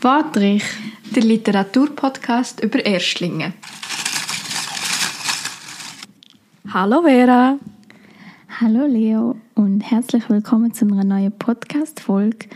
[0.00, 0.62] Wadrich,
[1.10, 3.52] der Literaturpodcast über Erstlinge.
[6.72, 7.58] Hallo Vera.
[8.60, 12.46] Hallo Leo und herzlich willkommen zu einer neuen Podcast-Folge,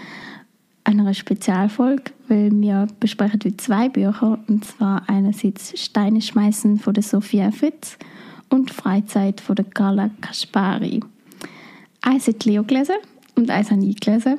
[0.84, 7.02] einer Spezialfolge, weil wir besprechen heute zwei Bücher und zwar einerseits Steine schmeißen von der
[7.02, 7.98] Sophia Fritz
[8.50, 11.00] und Freizeit von der Carla Kaspari.
[12.02, 12.96] Eins hat Leo gelesen
[13.34, 14.38] und eins habe ich gelesen.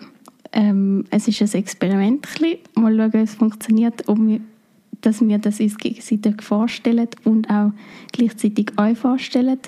[0.53, 2.27] Ähm, es ist ein Experiment.
[2.75, 4.39] Mal schauen, wie es funktioniert, ob wir,
[5.01, 7.71] dass wir das uns gegenseitig vorstellen und auch
[8.11, 9.59] gleichzeitig euch vorstellen.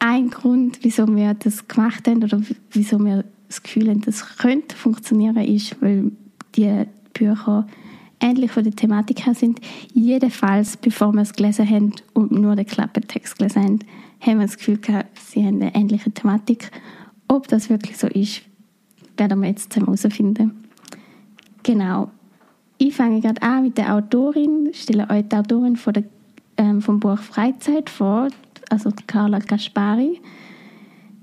[0.00, 2.42] Ein Grund, wieso wir das gemacht haben oder
[2.72, 6.10] wieso wir das Gefühl haben, das könnte funktionieren, ist, weil
[6.56, 7.66] die Bücher
[8.20, 9.60] ähnlich von der Thematik her sind.
[9.92, 13.78] Jedenfalls, bevor wir es gelesen haben und nur den Klappentext gelesen haben,
[14.20, 16.70] haben wir das Gefühl gehabt, sie haben eine ähnliche Thematik.
[17.28, 18.42] Ob das wirklich so ist,
[19.16, 20.64] werden wir jetzt zusammen herausfinden.
[21.62, 22.10] Genau.
[22.78, 26.04] Ich fange gerade an mit der Autorin, stelle euch die Autorin von der,
[26.56, 28.28] ähm, vom Buch Freizeit vor,
[28.70, 30.20] also Carla Gaspari.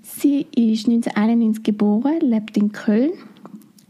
[0.02, 3.12] Sie ist 1991 geboren, lebt in Köln,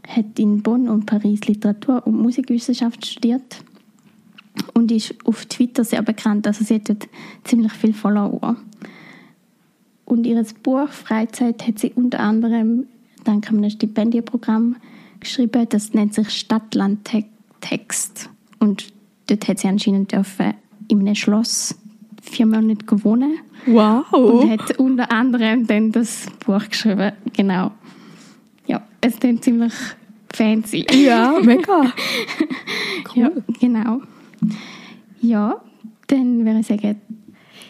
[0.06, 3.62] hat in Bonn und Paris Literatur und Musikwissenschaft studiert
[4.74, 6.46] und ist auf Twitter sehr bekannt.
[6.46, 7.08] Also sie hat dort
[7.44, 8.56] ziemlich viel Follower.
[10.04, 12.86] Und ihr Buch Freizeit hat sie unter anderem
[13.24, 14.76] dank einem Stipendienprogramm
[15.20, 15.66] geschrieben.
[15.68, 18.30] Das nennt sich Stadtlandtext.
[18.58, 18.92] Und
[19.26, 20.54] dort hat sie anscheinend dürfen
[20.88, 21.78] in einem Schloss
[22.22, 23.38] vier Monate wohnen.
[23.66, 24.10] Wow!
[24.12, 27.12] Und hat unter anderem dann das Buch geschrieben.
[27.32, 27.70] Genau.
[28.66, 29.72] Ja, es ist dann ziemlich
[30.32, 30.86] fancy.
[30.92, 31.92] Ja, mega.
[33.14, 33.22] Cool.
[33.22, 34.02] Ja, genau.
[35.20, 35.60] Ja,
[36.06, 37.00] dann würde ich sagen,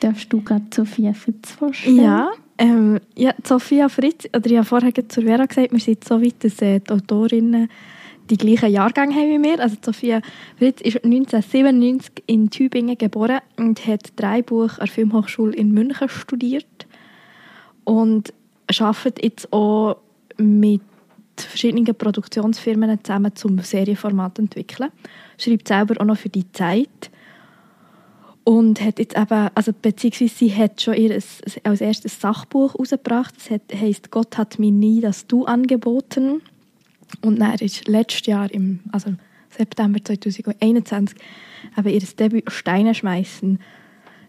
[0.00, 2.02] darfst du gerade Sophia Fritz vorstellen?
[2.02, 2.30] Ja,
[2.61, 6.44] ähm, ja, Sophia Fritz, oder ich habe vorher zu Vera gesagt, wir sind so weit,
[6.44, 7.69] dass äh, die Autorinnen
[8.28, 9.61] die gleichen Jahrgänge haben wie wir.
[9.61, 10.20] Also Sophia
[10.58, 16.09] Fritz ist 1997 in Tübingen geboren und hat drei Buch an der Filmhochschule in München
[16.09, 16.87] studiert
[17.84, 18.32] und
[18.78, 19.97] arbeitet jetzt auch
[20.37, 20.82] mit
[21.37, 24.91] verschiedenen Produktionsfirmen zusammen zum Serienformat entwickeln.
[25.38, 27.10] Schreibt selber auch noch für die Zeit
[28.50, 31.15] und hat jetzt eben, also beziehungsweise sie hat schon ihr
[31.62, 33.33] als erstes Sachbuch herausgebracht.
[33.37, 36.43] Das heisst «Gott hat mir nie das Du angeboten».
[37.21, 39.12] Und dann ist letztes Jahr, im also
[39.50, 41.16] September 2021,
[41.78, 43.61] eben ihr Debüt «Steine schmeißen»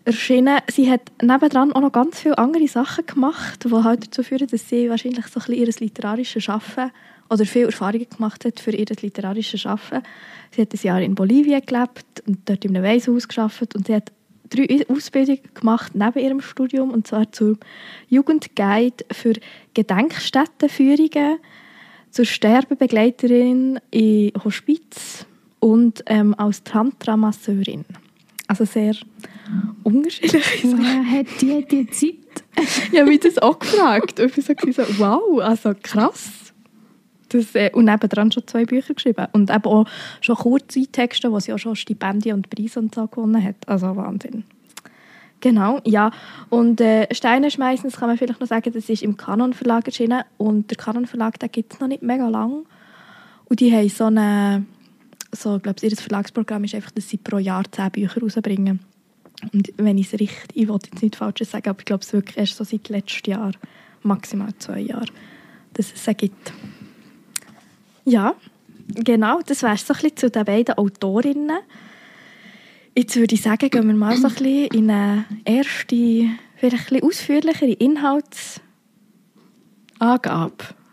[0.05, 0.59] erschienen.
[0.69, 4.69] Sie hat nebendran auch noch ganz viele andere Sachen gemacht, die halt dazu führen, dass
[4.69, 6.91] sie wahrscheinlich so ein bisschen ihr literarisches Schaffen
[7.31, 10.03] oder viel Erfahrungen gemacht hat für ihr literarisches Schaffen.
[10.51, 13.95] Sie hat ein Jahr in Bolivien gelebt und dort in einem Waisenhaus gearbeitet und sie
[13.95, 14.11] hat
[14.49, 17.57] drei Ausbildungen gemacht neben ihrem Studium und zwar zur
[18.09, 19.33] Jugendguide für
[19.73, 21.39] Gedenkstättenführungen,
[22.09, 25.25] zur Sterbebegleiterin in Hospiz
[25.61, 27.85] und ähm, als Tantra-Masseurin.
[28.47, 28.93] Also sehr
[29.83, 30.79] unterschiedliche Sachen.
[30.83, 32.91] Woher hat die die Zeit?
[32.91, 34.19] ja, mich das auch gefragt.
[34.19, 36.40] Und ich so, wow, also krass.
[37.31, 39.27] Das, äh, und nebendran schon zwei Bücher geschrieben.
[39.31, 39.85] Und eben auch
[40.19, 43.55] schon kurze Texte, wo sie auch schon Stipendien und Preise und so gewonnen hat.
[43.67, 44.43] Also Wahnsinn.
[45.39, 46.11] Genau, ja.
[46.49, 49.87] Und äh, Steine schmeißen, das kann man vielleicht noch sagen, das ist im Canon Verlag
[49.87, 50.23] erschienen.
[50.37, 52.65] Und der Canon Verlag, gibt es noch nicht mega lang.
[53.45, 54.65] Und die haben so eine,
[55.31, 58.79] so, ich glaube, ihr Verlagsprogramm ist einfach, dass sie pro Jahr zehn Bücher rausbringen.
[59.51, 62.13] Und wenn ich es richtig, ich wollte jetzt nicht falsch sagen, aber ich glaube es
[62.13, 63.51] wirklich erst so seit letztem Jahr,
[64.03, 65.09] maximal zwei Jahren,
[65.73, 66.53] dass es es gibt.
[68.05, 68.35] Ja,
[68.87, 71.59] genau, das wäre so ein bisschen zu den beiden Autorinnen.
[72.95, 76.99] Jetzt würde ich sagen, gehen wir mal so ein bisschen in eine erste, vielleicht ein
[76.99, 78.61] bisschen ausführlichere Inhaltsangabe.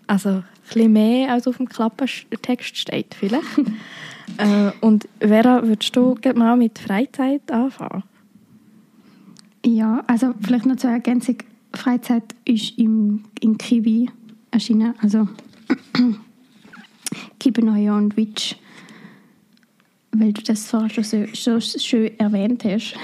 [0.07, 3.59] Also ein bisschen mehr als auf dem Klappentext steht vielleicht.
[4.39, 8.05] äh, und Vera, würdest du mal mit Freizeit anfangen?
[9.67, 11.39] Ja, also vielleicht noch zur Ergänzung.
[11.73, 14.09] Freizeit ist im, in Kiwi
[14.51, 15.29] erschienen, also
[17.39, 18.57] Kibenoja und Witch,
[20.13, 21.27] weil du das vorher schon, so,
[21.61, 22.95] schon schön erwähnt hast.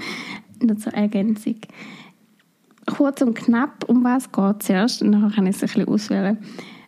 [0.62, 1.56] Nur zur Ergänzung.
[2.86, 5.02] Kurz und knapp, um was geht es erst?
[5.02, 6.38] Und kann ich es ein bisschen auswählen.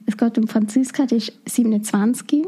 [0.06, 2.47] Es geht um Franziska, die ist 27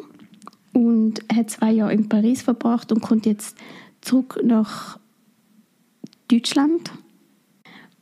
[0.73, 3.57] und hat zwei Jahre in Paris verbracht und kommt jetzt
[4.01, 4.99] zurück nach
[6.29, 6.91] Deutschland.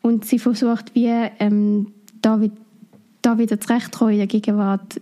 [0.03, 1.93] Und sie versucht, wie ähm,
[2.23, 2.41] da,
[3.23, 5.01] da wieder zurechtzukommen in der Gegenwart,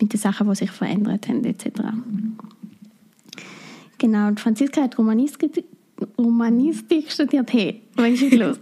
[0.00, 1.66] mit den Sachen, die sich verändert haben, etc.
[3.98, 5.64] Genau, und Franziska hat Romanistik,
[7.10, 7.52] studiert.
[7.52, 8.58] Hey, was ist los?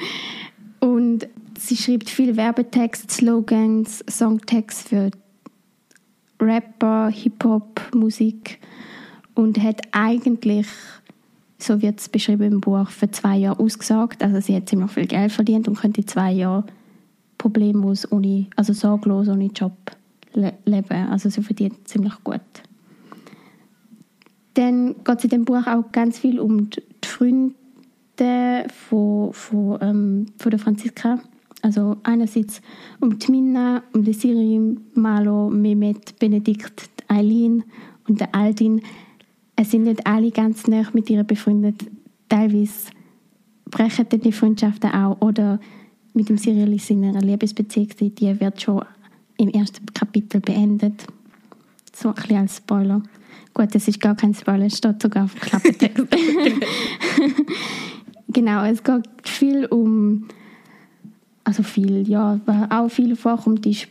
[0.80, 1.26] und
[1.58, 5.10] sie schreibt viel Werbetext, Slogans, Songtext für
[6.40, 8.58] Rapper, Hip-Hop-Musik
[9.34, 10.66] und hat eigentlich,
[11.58, 14.22] so wird es beschrieben im Buch, für zwei Jahre ausgesagt.
[14.22, 16.64] Also sie hat ziemlich viel Geld verdient und könnte zwei Jahre
[17.38, 19.72] problemlos, ohne, also sorglos, ohne Job
[20.34, 21.08] le leben.
[21.08, 22.40] Also sie verdient ziemlich gut.
[24.54, 27.54] Dann geht es in dem Buch auch ganz viel um die Freunde
[28.88, 31.18] von, von, ähm, von der Franziska.
[31.62, 32.60] Also einerseits
[33.00, 37.64] um die Minna, um die Siri, Malo, Mehmet, Benedikt, Eileen
[38.08, 38.82] und der Aldin.
[39.54, 41.84] Es sind nicht alle ganz nah mit ihr befreundet.
[42.28, 42.90] Teilweise
[43.70, 45.20] brechen die Freundschaften auch.
[45.20, 45.60] Oder
[46.14, 48.84] mit dem Siri ist in einer Liebesbeziehung, die wird schon
[49.42, 51.04] im ersten Kapitel beendet.
[51.94, 53.02] So ein bisschen als Spoiler.
[53.54, 56.06] Gut, das ist gar kein Spoiler, es steht sogar auf dem Klappentext.
[58.28, 60.26] genau, es geht viel um,
[61.44, 63.88] also viel, ja, was auch viel vorkommt, ist,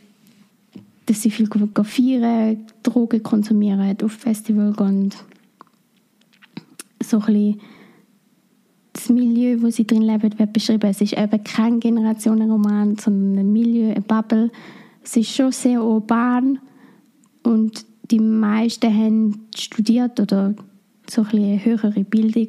[1.06, 5.10] dass sie viel feiern, Drogen konsumieren, auf Festival gehen.
[7.02, 7.60] So ein bisschen
[8.92, 10.90] das Milieu, wo sie drin leben, wird beschrieben.
[10.90, 14.50] Es ist eben kein Generationenroman, sondern ein Milieu, eine Bubble.
[15.02, 16.58] Es ist schon sehr urban
[17.42, 20.54] und die meisten haben studiert oder
[21.08, 22.48] so ein eine höhere Bildung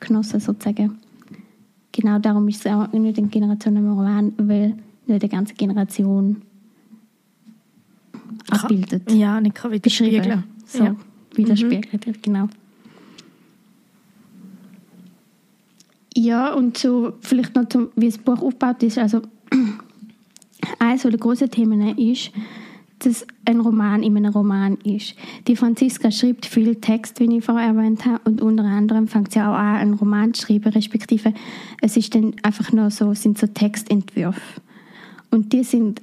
[0.00, 0.98] genossen sozusagen.
[1.92, 4.76] Genau darum ist es auch nicht eine Generation Roman, weil
[5.06, 6.42] nicht eine ganze Generation
[8.50, 9.10] abbildet.
[9.10, 10.44] Ja, nicht kann widerspiegeln.
[10.66, 10.96] So, ja.
[11.34, 12.14] widerspiegelt, mhm.
[12.22, 12.48] genau.
[16.14, 18.98] Ja, und so vielleicht noch, zum, wie das Buch aufgebaut ist.
[18.98, 19.22] Also,
[20.78, 22.30] eines der großen Themen ist,
[23.00, 25.14] dass ein Roman in einem Roman ist.
[25.46, 29.40] Die Franziska schreibt viel Text, wie ich vorher erwähnt habe, und unter anderem fängt sie
[29.40, 31.34] auch an, einen Roman zu schreiben, respektive
[31.82, 34.60] es ist dann einfach nur so, sind so Textentwürfe.
[35.30, 36.00] Und die sind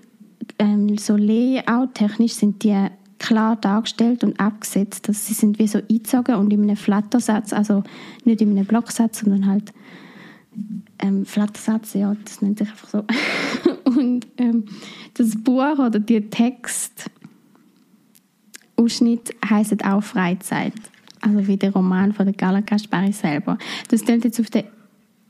[0.59, 2.87] ähm, so layout-technisch sind die
[3.17, 5.07] klar dargestellt und abgesetzt.
[5.07, 7.83] Also sie sind wie so eingezogen und in einem Flattersatz, also
[8.25, 9.73] nicht in einem Blocksatz, sondern halt
[11.03, 13.03] ähm, Flattersatz, ja, das nennt sich einfach so.
[13.83, 14.65] und ähm,
[15.15, 17.11] das Buch oder der Text
[18.77, 20.73] Ausschnitt heißt auch Freizeit.
[21.21, 23.57] Also wie der Roman von der Gala Gaspari selber.
[23.89, 24.63] Das klingt jetzt auf den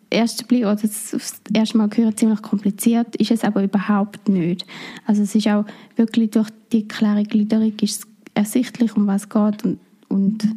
[0.10, 4.30] ersten Blick oder das, auf das erste Mal hören ziemlich kompliziert, ist es aber überhaupt
[4.30, 4.66] nicht.
[5.06, 5.66] Also es ist auch
[5.96, 10.48] wirklich durch die klare Gliederung ist ersichtlich, um was es geht und, und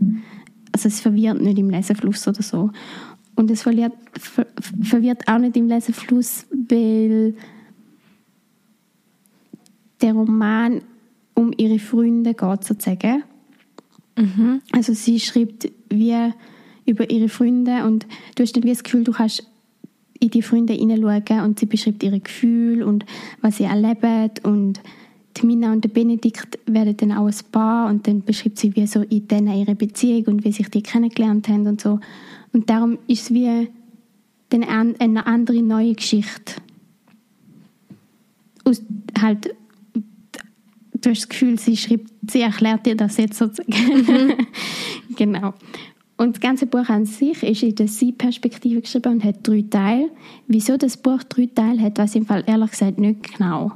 [0.72, 2.70] also es verwirrt nicht im Lesefluss oder so.
[3.36, 4.46] Und es verliert, ver,
[4.82, 7.34] verwirrt auch nicht im Lesefluss, weil
[10.00, 10.80] der Roman
[11.34, 13.22] um ihre Freunde geht, sozusagen.
[14.16, 14.62] Mhm.
[14.72, 16.32] Also sie schreibt wie
[16.86, 19.46] über ihre Freunde und du hast nicht wie das Gefühl, du kannst
[20.18, 23.04] in die Freunde hineinschauen und sie beschreibt ihre Gefühle und
[23.42, 24.80] was sie erleben und
[25.36, 28.86] die Mina und der Benedikt werden dann auch ein Paar und dann beschreibt sie wie
[28.86, 32.00] so in denen ihre Beziehung und wie sich die kennengelernt haben und so.
[32.56, 33.68] Und darum ist es wie
[34.48, 36.54] eine andere neue Geschichte.
[38.64, 38.82] Aus,
[39.20, 39.54] halt
[40.94, 43.74] du hast das Gefühl, sie schreibt, sie erklärt dir das jetzt sozusagen.
[43.74, 44.46] Mhm.
[45.16, 45.52] genau.
[46.16, 50.10] Und das ganze Buch an sich ist in der Sie-Perspektive geschrieben und hat drei Teile.
[50.46, 53.72] Wieso das Buch drei Teile hat, weiß ich im Fall ehrlich gesagt nicht genau.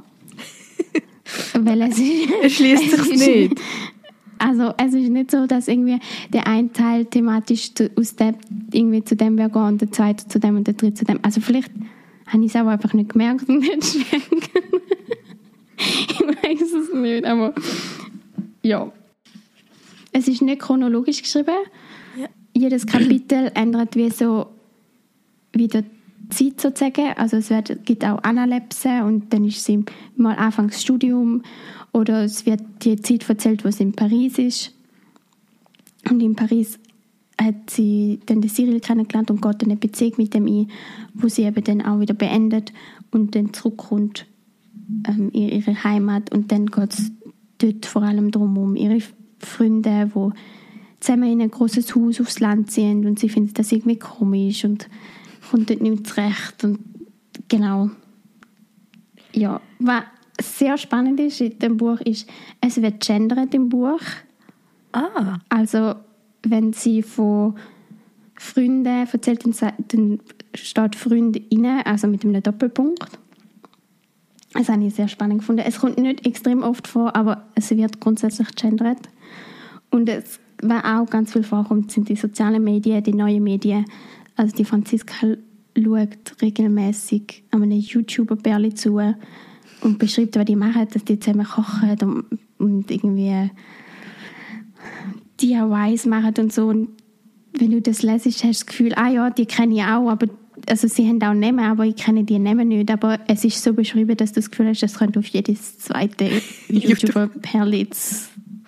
[1.53, 1.99] Weil es
[2.43, 3.61] es schließt sich nicht.
[4.41, 5.99] Also es ist nicht so, dass irgendwie
[6.33, 8.35] der ein Teil thematisch zu, aus dem
[8.73, 11.19] irgendwie zu dem wäre und der zweite zu dem und der dritte zu dem.
[11.21, 11.71] Also vielleicht
[12.25, 14.41] habe ich es aber einfach nicht gemerkt und nicht schenken
[15.77, 17.53] ich weiß es nicht, aber
[18.63, 18.91] ja.
[20.11, 21.55] Es ist nicht chronologisch geschrieben.
[22.19, 22.27] Ja.
[22.55, 24.47] Jedes Kapitel ändert wie so
[25.53, 25.83] wieder
[26.29, 27.13] Zeit sozusagen.
[27.15, 29.83] Also es wird, gibt auch Analepse und dann ist sie
[30.15, 31.43] mal anfangs Studium
[31.93, 34.73] oder es wird die Zeit erzählt, sie in Paris ist.
[36.09, 36.79] Und in Paris
[37.39, 40.71] hat sie dann den Cyril kennengelernt und geht eine Beziehung mit dem ein,
[41.13, 42.71] wo sie eben dann auch wieder beendet
[43.11, 44.25] und dann zurückkommt
[45.07, 47.11] ähm, ihre Heimat und dann geht es
[47.57, 48.99] dort vor allem darum, um ihre
[49.39, 50.29] Freunde, die
[50.99, 54.87] zusammen in ein großes Haus aufs Land ziehen und sie findet das irgendwie komisch und
[55.49, 56.79] kommt dort nicht zurecht und
[57.47, 57.89] genau.
[59.33, 60.03] Ja, was
[60.41, 62.29] sehr spannend ist in dem Buch ist,
[62.61, 64.01] es wird gendert im Buch.
[64.91, 65.37] Ah.
[65.49, 65.95] Also
[66.43, 67.55] wenn sie von
[68.35, 70.19] Freunden erzählt, dann
[70.55, 73.19] steht Freundinnen, also mit einem Doppelpunkt.
[74.53, 75.63] Das habe ich sehr spannend gefunden.
[75.65, 78.99] Es kommt nicht extrem oft vor, aber es wird grundsätzlich gendert.
[79.91, 83.85] Und es, was auch ganz viel vorkommt, sind die sozialen Medien, die neuen Medien.
[84.35, 85.13] Also die Franziska
[85.77, 88.99] schaut regelmäßig einem YouTuber-Bärli zu,
[89.81, 92.25] und beschreibt, was die machen, dass die zusammen kochen und,
[92.57, 93.49] und irgendwie
[95.41, 96.67] DIYs machen und so.
[96.67, 96.89] Und
[97.53, 100.27] wenn du das lesest, hast du das Gefühl, ah ja, die kenne ich auch, aber
[100.67, 102.91] also sie haben auch Namen, aber ich kenne die Namen nicht.
[102.91, 106.29] Aber es ist so beschrieben, dass du das Gefühl hast, das könnte auf jedes zweite
[106.69, 107.89] YouTuber-Perli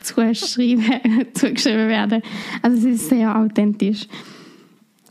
[0.01, 0.86] zugeschrieben,
[1.34, 2.22] zugeschrieben werden.
[2.62, 4.08] Also es ist sehr authentisch.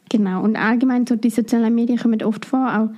[0.09, 0.43] Genau.
[0.43, 2.91] Und allgemein so die sozialen Medien kommen oft vor, auch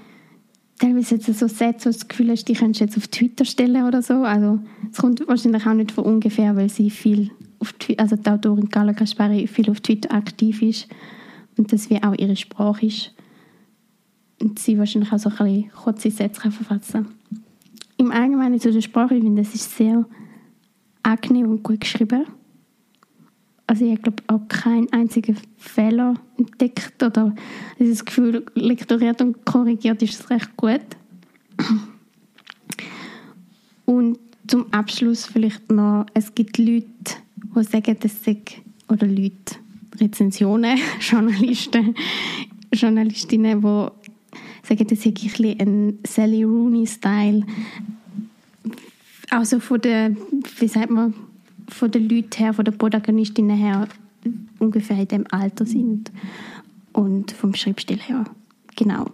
[0.84, 3.44] teilweise jetzt so Sätze, wo du das Gefühl hast, die könntest du jetzt auf Twitter
[3.44, 4.22] stellen oder so.
[4.22, 4.60] Also
[4.90, 8.68] es kommt wahrscheinlich auch nicht von ungefähr, weil sie viel auf Twitter, also die Autorin
[8.68, 10.88] Carla Kaspari viel auf Twitter aktiv ist
[11.56, 13.14] und das wie auch ihre Sprache ist.
[14.42, 17.06] Und sie wahrscheinlich auch so ein kurze Sätze kann verfassen
[17.96, 20.04] Im Allgemeinen zu der Sprache, ich finde, das ist sehr
[21.02, 22.26] angenehm und gut geschrieben.
[23.66, 27.34] Also ich glaube auch keinen einzigen Fehler entdeckt oder
[27.78, 30.82] dieses Gefühl, lektoriert und korrigiert ist es recht gut.
[33.86, 36.86] Und zum Abschluss vielleicht noch, es gibt Leute,
[37.56, 38.42] die sagen, dass sie,
[38.88, 39.56] oder Leute,
[39.98, 41.94] Rezensionen, Journalisten,
[42.72, 47.46] Journalistinnen, die sagen, das ist ein, ein Sally Rooney-Style.
[49.30, 50.14] Also von der,
[50.58, 51.14] wie sagt man,
[51.68, 53.88] von den Leuten her, von den Protagonistinnen her,
[54.58, 56.10] ungefähr in dem Alter sind.
[56.92, 58.24] Und vom Schreibstil her.
[58.76, 59.06] Genau.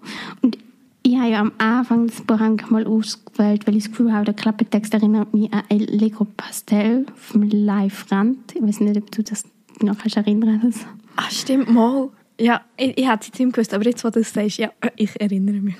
[0.42, 0.58] Und
[1.02, 4.34] ich habe ja am Anfang das Buch mal ausgewählt, weil ich das Gefühl habe, der
[4.34, 8.54] Klappentext erinnert mich an ein Lego Pastel vom Live-Rand.
[8.54, 9.44] Ich weiß nicht, ob du das
[9.80, 10.86] noch kannst erinnern kannst.
[11.16, 12.10] Ah, stimmt, mal.
[12.38, 15.18] Ja, ich, ich hätte es nicht gewusst, aber jetzt, wo du es sagst, ja, ich
[15.20, 15.76] erinnere mich.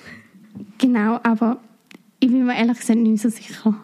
[0.79, 1.59] Genau, aber
[2.19, 3.75] ich bin mir ehrlich gesagt nicht so sicher.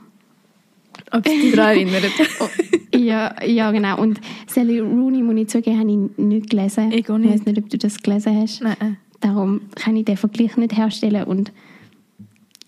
[1.12, 2.12] Ob es dich daran erinnert.
[2.40, 2.48] Oh,
[2.96, 4.00] ja, ja, genau.
[4.00, 6.92] Und Sally Rooney, muss ich zugeben, habe ich nicht gelesen.
[6.92, 7.28] Ich auch nicht.
[7.28, 8.62] Ich weiß nicht, ob du das gelesen hast.
[8.62, 8.96] Nein.
[9.20, 11.52] Darum kann ich den Vergleich nicht herstellen und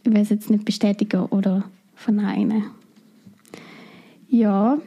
[0.04, 1.64] ich will es jetzt nicht bestätigen oder
[1.94, 2.64] verneinen.
[4.28, 4.78] Ja,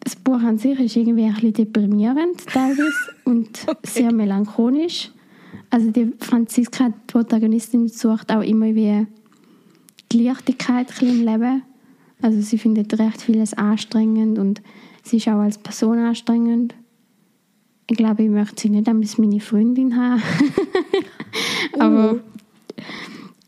[0.00, 2.92] das Buch an sich ist irgendwie ein bisschen deprimierend teilweise
[3.24, 3.78] und Okay.
[3.84, 5.10] sehr melancholisch.
[5.70, 9.06] Also die Franziska, die Protagonistin, sucht auch immer wie
[10.12, 11.62] die Leichtigkeit im Leben.
[12.22, 14.62] Also sie findet recht vieles anstrengend und
[15.02, 16.74] sie ist auch als Person anstrengend.
[17.88, 20.22] Ich glaube, ich möchte sie nicht als meine Freundin haben.
[21.78, 22.20] Aber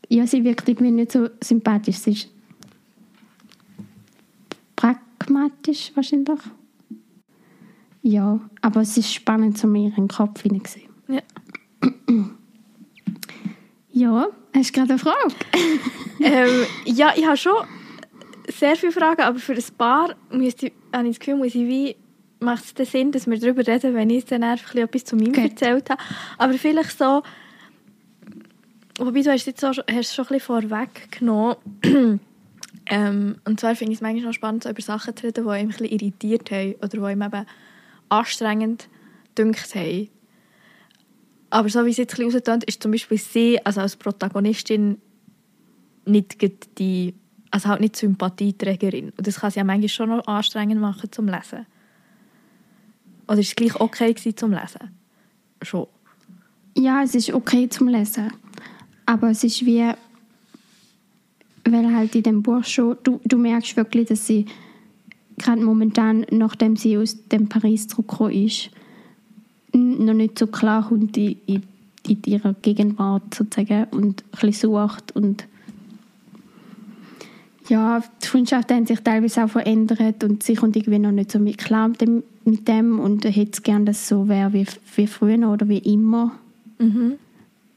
[0.07, 1.97] ja, sie wirkt irgendwie nicht so sympathisch.
[1.97, 2.29] Sie ist
[4.75, 6.39] pragmatisch wahrscheinlich.
[8.01, 10.89] Ja, aber es ist spannend, zu mir ihren Kopf hineinzusehen.
[11.07, 11.21] Ja.
[13.91, 15.35] Ja, hast du gerade eine Frage?
[16.21, 17.65] ähm, ja, ich habe schon
[18.49, 21.95] sehr viele Fragen, aber für ein paar müsste, habe ich das Gefühl, muss ich wie,
[22.39, 25.31] macht es den Sinn, dass wir darüber reden, wenn ich dann einfach etwas zu mir
[25.31, 25.37] Gut.
[25.37, 26.01] erzählt habe.
[26.37, 27.21] Aber vielleicht so,
[28.97, 31.57] wobei du hast jetzt auch, schon- hast schon ein bisschen vorweggenommen.
[32.87, 35.49] ähm, und zwar finde ich es manchmal noch spannend, so über Sachen zu reden, die
[35.49, 37.45] einem ein bisschen irritiert haben oder die einem eben
[38.09, 38.87] anstrengend
[39.35, 40.09] gedünkt haben.
[41.51, 44.99] Aber so wie es jetzt ein bisschen ist zum Beispiel sie, also als Protagonistin,
[46.05, 46.39] nicht
[46.77, 47.13] die,
[47.51, 49.11] also halt nicht Sympathieträgerin.
[49.17, 51.65] Und das kann sie ja manchmal schon noch anstrengend machen zum Lesen.
[53.27, 54.91] Oder ist es gleich okay gewesen zum Lesen?
[55.61, 55.87] Schon.
[56.77, 58.31] Ja, es ist okay zum Lesen.
[59.05, 59.91] Aber es ist wie,
[61.65, 64.45] weil halt in dem Buch schon, du, du merkst wirklich, dass sie
[65.37, 68.69] gerade momentan, nachdem sie aus dem Paris zurückgekommen ist,
[69.73, 71.63] noch nicht so klar kommt in, in,
[72.07, 75.47] in ihrer Gegenwart sozusagen und ein bisschen sucht und
[77.69, 81.39] ja, die Freundschaften haben sich teilweise auch verändert und sie kommt irgendwie noch nicht so
[81.39, 85.49] mit klar mit dem, und hätte es gerne, dass es so wäre wie, wie früher
[85.49, 86.31] oder wie immer.
[86.79, 87.13] Mhm.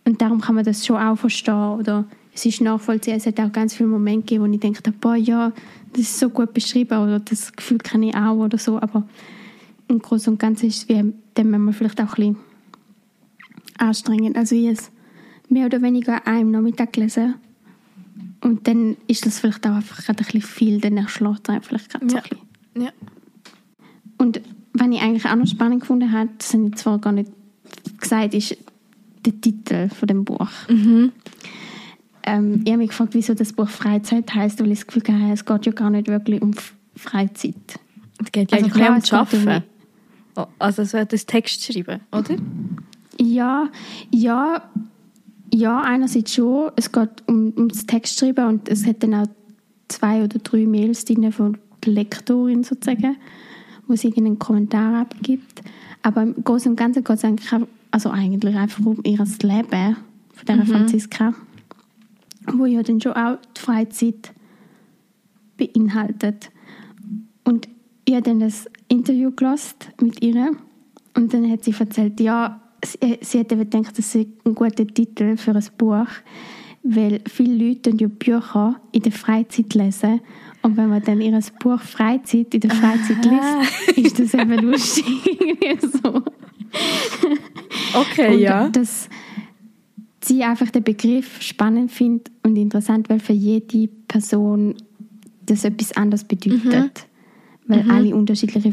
[0.05, 1.79] Und darum kann man das schon auch verstehen.
[1.79, 3.19] Oder es ist nachvollziehbar.
[3.19, 5.53] Es hat auch ganz viele Momente gegeben, wo ich denke, boah, ja,
[5.93, 8.81] das ist so gut beschrieben oder das Gefühl kenne ich auch oder so.
[8.81, 9.07] Aber
[9.89, 12.37] im Großen und Ganzen ist es wie, dann man vielleicht auch ein bisschen
[13.79, 14.37] anstrengend.
[14.37, 14.91] Also ich habe es
[15.49, 17.35] mehr oder weniger an einem Nachmittag gelesen.
[18.43, 21.91] Und dann ist das vielleicht auch einfach gerade ein bisschen viel, dann erschlägt es vielleicht
[21.91, 22.23] gerade so Ja.
[22.23, 22.29] ein
[22.75, 22.83] bisschen.
[22.87, 22.93] Ja.
[24.19, 24.41] Und
[24.75, 27.31] was ich eigentlich auch noch spannend gefunden habe, das habe ich zwar gar nicht
[28.01, 28.57] gesagt, ist
[29.25, 30.49] der Titel von dem Buch.
[30.69, 31.13] Mhm.
[32.25, 35.33] Ähm, ich habe mich gefragt, wieso das Buch Freizeit heißt, weil ich das Gefühl hatte,
[35.33, 36.53] es geht ja gar nicht wirklich um
[36.97, 37.55] Freizeit.
[38.25, 38.97] Es geht ja Also klar,
[39.33, 39.63] um um-.
[40.37, 42.37] Oh, Also es wird das Text schreiben, oder?
[43.21, 43.69] Ja,
[44.11, 44.63] ja,
[45.53, 46.71] ja, einerseits schon.
[46.77, 49.27] Es geht um, das Textschreiben und es hat dann auch
[49.89, 53.17] zwei oder drei Mails drin von der Lektorin sozusagen,
[53.87, 55.63] wo sie irgendeinen Kommentar abgibt.
[56.03, 59.97] Aber im Großen und Ganzen geht es eigentlich, auch- also eigentlich einfach um ihr Leben
[60.33, 61.35] von dieser Franziska,
[62.55, 64.33] wo ja dann schon auch die Freizeit
[65.57, 66.51] beinhaltet.
[67.45, 67.69] Und
[68.05, 70.53] ich habe dann das Interview gelost mit ihr
[71.15, 75.37] und dann hat sie erzählt, ja, sie, sie hätte gedacht, das sei ein guter Titel
[75.37, 76.07] für ein Buch,
[76.83, 80.21] weil viele Leute ja Bücher in der Freizeit lesen
[80.63, 85.05] und wenn man dann ihr Buch Freizeit in der Freizeit liest, ist das eben lustig.
[86.03, 86.23] so.
[87.95, 88.69] Okay, und ja.
[88.69, 89.09] Dass
[90.21, 94.77] sie einfach den Begriff spannend findet und interessant, weil für jede Person
[95.47, 97.07] das etwas anderes bedeutet.
[97.67, 98.73] Weil alle unterschiedliche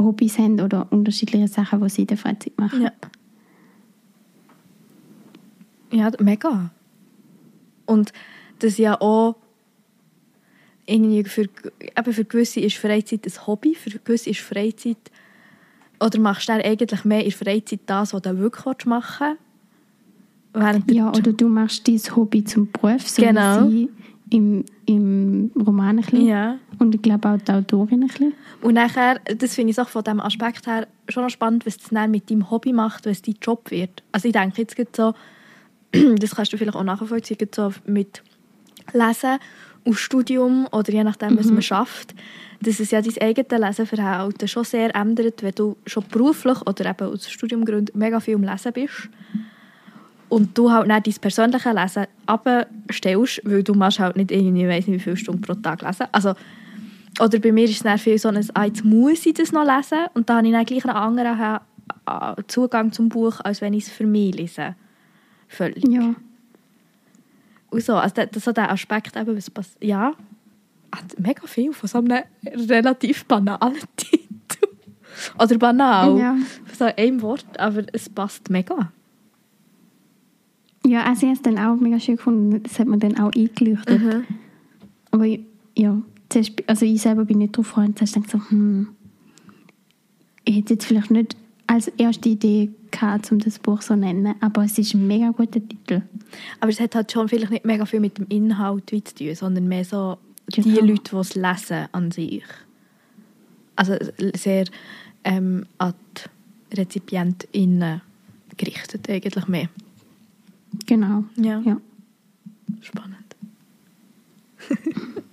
[0.00, 2.82] Hobbys haben oder unterschiedliche Sachen, die sie in der Freizeit machen.
[2.82, 2.92] Ja.
[5.92, 6.70] Ja, mega.
[7.86, 8.12] Und
[8.58, 9.36] das ja auch
[10.86, 14.96] irgendwie für, eben für gewisse ist Freizeit ein Hobby, für gewisse ist Freizeit
[16.00, 19.36] oder machst du eigentlich mehr in der Freizeit das, was du wirklich machen
[20.52, 20.90] willst?
[20.90, 23.68] Ja, oder du machst dein Hobby zum Beruf, so Genau.
[23.70, 26.26] wie sie im, im Roman ein bisschen.
[26.26, 26.58] Ja.
[26.78, 28.34] Und ich glaube auch die Autorin ein bisschen.
[28.62, 31.88] Und nachher, das finde ich auch von diesem Aspekt her schon noch spannend, was es
[31.90, 34.02] dann mit deinem Hobby macht, wenn es dein Job wird.
[34.10, 35.14] Also ich denke jetzt so,
[36.18, 38.22] das kannst du vielleicht auch nachvollziehen, so mit
[38.92, 39.38] Lesen
[39.84, 42.14] und Studium oder je nachdem, was man schafft,
[42.60, 47.08] dass es ja dein eigenes Leseverhalten schon sehr ändert, wenn du schon beruflich oder eben
[47.08, 49.08] aus Studiumgründen mega viel am Lesen bist
[50.28, 54.86] und du halt nicht dein persönliches Lesen abstellst, weil du machst halt nicht irgendwie, weiss
[54.86, 56.06] nicht, wie viele Stunden pro Tag lesen.
[56.12, 56.34] Also,
[57.20, 59.64] oder bei mir ist es dann viel so ein, ah, jetzt muss ich das noch
[59.64, 61.60] lesen und dann habe ich dann gleich einen anderen
[62.06, 64.74] ah, Zugang zum Buch, als wenn ich es für mich lese.
[65.52, 65.86] Völlig.
[65.86, 66.14] Ja.
[67.70, 70.14] Und so, also der, so der Aspekt eben, was passiert, ja,
[70.94, 74.22] hat mega viel von so einem relativ banalen Titel.
[75.38, 76.18] Oder banal.
[76.18, 76.36] Ja.
[76.64, 78.92] Von so einem Wort, aber es passt mega.
[80.86, 82.62] Ja, also ich habe es dann auch mega schön gefunden.
[82.62, 84.02] Das hat mir dann auch eingeleuchtet.
[84.02, 84.24] Mhm.
[85.10, 85.26] Aber
[85.76, 87.94] ja, zuerst, also ich selber bin nicht drauf gekommen.
[87.94, 88.88] Zuerst dachte ich so, hm,
[90.44, 91.36] ich hätte jetzt vielleicht nicht
[91.72, 95.30] als erste Idee gehabt, um das Buch so zu nennen, aber es ist ein mega
[95.30, 96.02] guter Titel.
[96.60, 99.68] Aber es hat halt schon vielleicht nicht mega viel mit dem Inhalt zu tun, sondern
[99.68, 100.82] mehr so die Genau.
[100.82, 102.44] Leute, die es lesen an sich.
[103.74, 103.96] Also
[104.34, 104.66] sehr
[105.24, 105.94] ähm, an
[106.70, 108.02] die RezipientInnen
[108.58, 109.70] gerichtet eigentlich mehr.
[110.84, 111.24] Genau.
[111.36, 111.60] Ja.
[111.60, 111.80] Ja.
[112.82, 113.16] Spannend.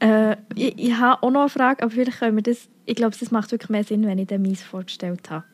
[0.00, 3.16] äh, ich, ich habe auch noch eine Frage, aber vielleicht können wir das, ich glaube,
[3.18, 5.44] das macht wirklich mehr Sinn, wenn ich den Mies vorgestellt habe,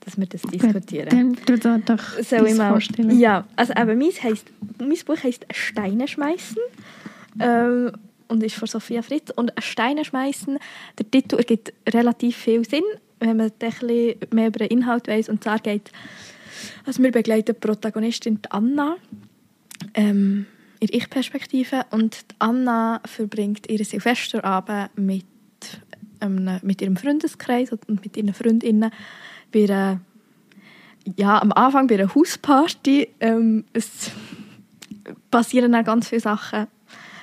[0.00, 1.08] dass wir das diskutieren.
[1.08, 2.70] Dann tu da doch Soll ich mal?
[2.70, 3.18] vorstellen.
[3.18, 4.46] Ja, also eben, mein, heisst,
[4.78, 6.58] mein Buch heisst «Steine schmeißen»
[7.40, 7.92] ähm,
[8.28, 9.30] und ist von Sophia Fritz.
[9.34, 10.58] Und «Steine schmeißen»,
[10.98, 12.84] der Titel ergibt relativ viel Sinn,
[13.20, 15.28] wenn man ein bisschen mehr über den Inhalt weiss.
[15.28, 15.90] Und zwar geht
[16.84, 18.96] also wir begleiten die Protagonistin Anna
[19.94, 20.46] ähm,
[20.86, 25.24] der Ich-Perspektive und Anna verbringt ihre Silvesterabend mit,
[26.20, 28.90] ähm, mit ihrem Freundeskreis und mit ihren Freundinnen
[29.52, 30.00] bei einer,
[31.16, 33.08] ja, am Anfang bei einer Hausparty.
[33.20, 34.10] Ähm, es
[35.30, 36.66] passieren dann ganz viele Sachen,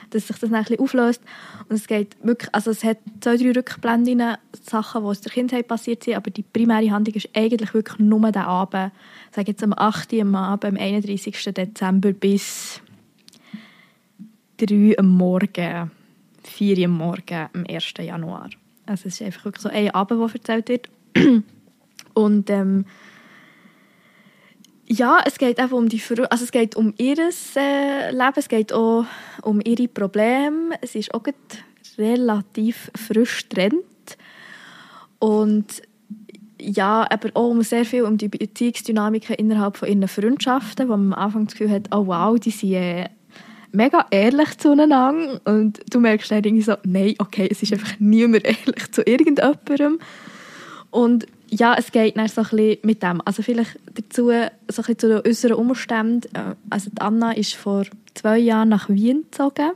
[0.09, 1.21] dass sich das dann ein bisschen auflöst.
[1.69, 5.67] Und es geht wirklich, also es hat zwei, drei Rückblenden, Sachen, die aus der Kindheit
[5.67, 8.91] passiert sind, aber die primäre Handlung ist eigentlich wirklich nur der Abend.
[9.29, 10.13] Ich sage jetzt am 8.
[10.13, 11.53] am Abend, am 31.
[11.53, 12.81] Dezember bis
[14.65, 15.91] 3 am Morgen,
[16.43, 17.93] 4 Uhr am Morgen, am 1.
[17.99, 18.49] Januar.
[18.85, 20.89] Also es ist einfach wirklich so ein Abend, der erzählt wird.
[22.13, 22.85] Und ähm,
[24.85, 28.49] ja, es geht einfach um die Fr also es geht um ihr äh, Leben, es
[28.49, 29.05] geht auch
[29.41, 30.75] um ihre Probleme.
[30.81, 31.23] Es ist auch
[31.97, 34.17] relativ frisch getrennt.
[35.19, 35.81] Und
[36.59, 41.13] ja, aber auch um sehr viel um die Beziehungsdynamiken innerhalb von ihren Freundschaften, wo man
[41.13, 43.09] am Anfang das Gefühl hat, oh wow, die sind äh,
[43.73, 45.41] mega ehrlich zueinander.
[45.45, 49.99] Und du merkst dann irgendwie so, nein, okay, es ist einfach niemand ehrlich zu irgendjemandem.
[50.91, 53.21] Und ja, es geht dann so ein bisschen mit dem.
[53.25, 56.35] Also vielleicht dazu, so ein bisschen zu den äußeren Umständen.
[56.35, 57.83] Äh, Also die Anna ist vor
[58.13, 59.71] zwei Jahren nach Wien gezogen.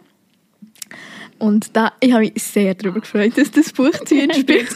[1.39, 4.75] Und da, ich habe mich sehr darüber gefreut, dass das Buch zu ihnen spielt.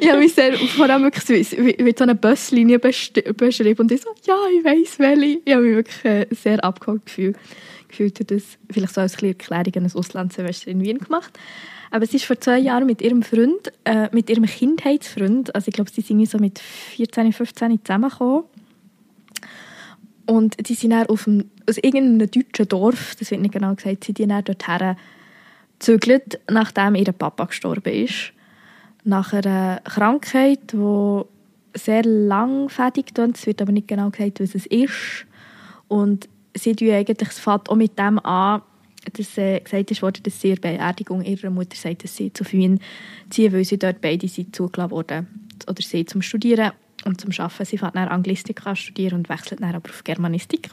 [0.00, 3.92] ich habe mich sehr, vor allem wirklich so, wie, wie so eine Buslinie beschrieben und
[3.92, 5.40] ich so, ja, ich weiss welche.
[5.44, 7.36] Ich habe mich wirklich äh, sehr abgeholt gefühlt,
[7.88, 11.38] gefühlt das, vielleicht so als kleine Erklärung ein Auslandssemester in Wien gemacht.
[11.90, 15.74] Aber sie ist vor zwei Jahren mit ihrem Freund, äh, mit ihrem Kindheitsfreund, also ich
[15.74, 18.44] glaube, sie sind so mit 14, 15 zusammengekommen.
[20.30, 24.04] Und die sind dann auf dem, aus irgendeinem deutschen Dorf, das wird nicht genau gesagt,
[24.04, 24.94] sind die dann dorthin
[25.76, 28.32] gezügelt, nachdem ihr Papa gestorben ist.
[29.02, 31.22] Nach einer Krankheit, die
[31.74, 33.38] sehr langfädig ist.
[33.38, 35.26] Es wird aber nicht genau gesagt, was es ist.
[35.88, 38.62] Und sie tun eigentlich, es fängt auch mit dem an,
[39.12, 42.78] dass äh, gesagt ist dass sie ihre Beerdigung ihrer Mutter sagt, dass sie zu Wien
[43.30, 45.26] ziehen, weil sie dort beide sind zugelassen wurden.
[45.66, 46.70] Oder sie zum Studieren
[47.04, 47.64] und zum Arbeiten.
[47.64, 50.70] Sie fährt dann Anglistik an studieren und wechselt dann aber auf Germanistik.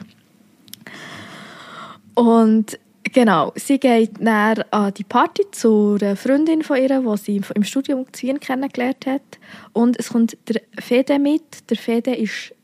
[2.14, 7.40] Und genau, sie geht dann an die Party zu einer Freundin von ihr, die sie
[7.54, 9.38] im Studium zu Wien kennengelernt hat.
[9.72, 11.70] Und es kommt der Fede mit.
[11.70, 12.54] Der Fede ist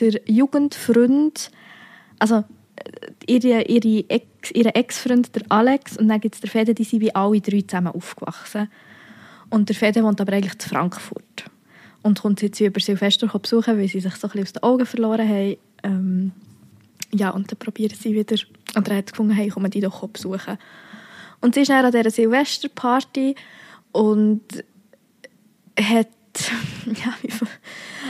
[0.00, 1.50] der Jugendfreund,
[2.18, 2.44] also
[3.26, 7.00] ihre, ihre Ex, ihre Ex-Freund, der Alex, und dann gibt es den Fede, die sind
[7.00, 8.68] wie alle drei zusammen aufgewachsen.
[9.50, 11.44] Und der Fede wohnt aber eigentlich in Frankfurt.
[12.02, 14.62] Und kommt sie jetzt über Silvester besuchen, weil sie sich so ein bisschen aus den
[14.62, 15.56] Augen verloren haben.
[15.84, 16.32] Ähm,
[17.14, 18.36] ja, und dann probieren sie wieder,
[18.74, 20.58] und er hat gefunden, hey, kommen die doch besuchen.
[21.40, 23.34] Und sie ist dann an dieser Silvesterparty
[23.92, 24.42] und
[25.78, 26.08] hat,
[26.86, 27.14] ja,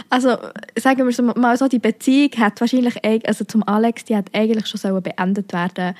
[0.08, 0.36] also
[0.78, 4.66] sagen wir so, mal so, die Beziehung hat wahrscheinlich, also zum Alex, die hat eigentlich
[4.66, 5.94] schon beendet werden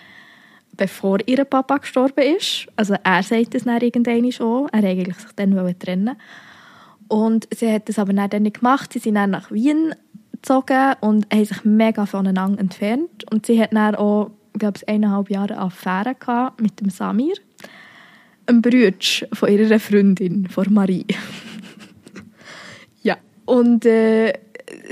[0.77, 2.67] bevor ihr Papa gestorben ist.
[2.77, 6.17] Also er sagt es dann irgendwann schon, er eigentlich sich dann trennen
[7.13, 9.95] Und sie hat das aber dann nicht gemacht, sie sind dann nach Wien
[10.33, 13.31] gezogen und haben sich mega voneinander entfernt.
[13.31, 17.35] Und sie hat dann auch, glaube eineinhalb Jahre Affäre gehabt mit dem Samir,
[18.47, 18.93] einem Bruder
[19.35, 21.05] von ihrer Freundin, von Marie.
[23.03, 24.33] ja, und äh,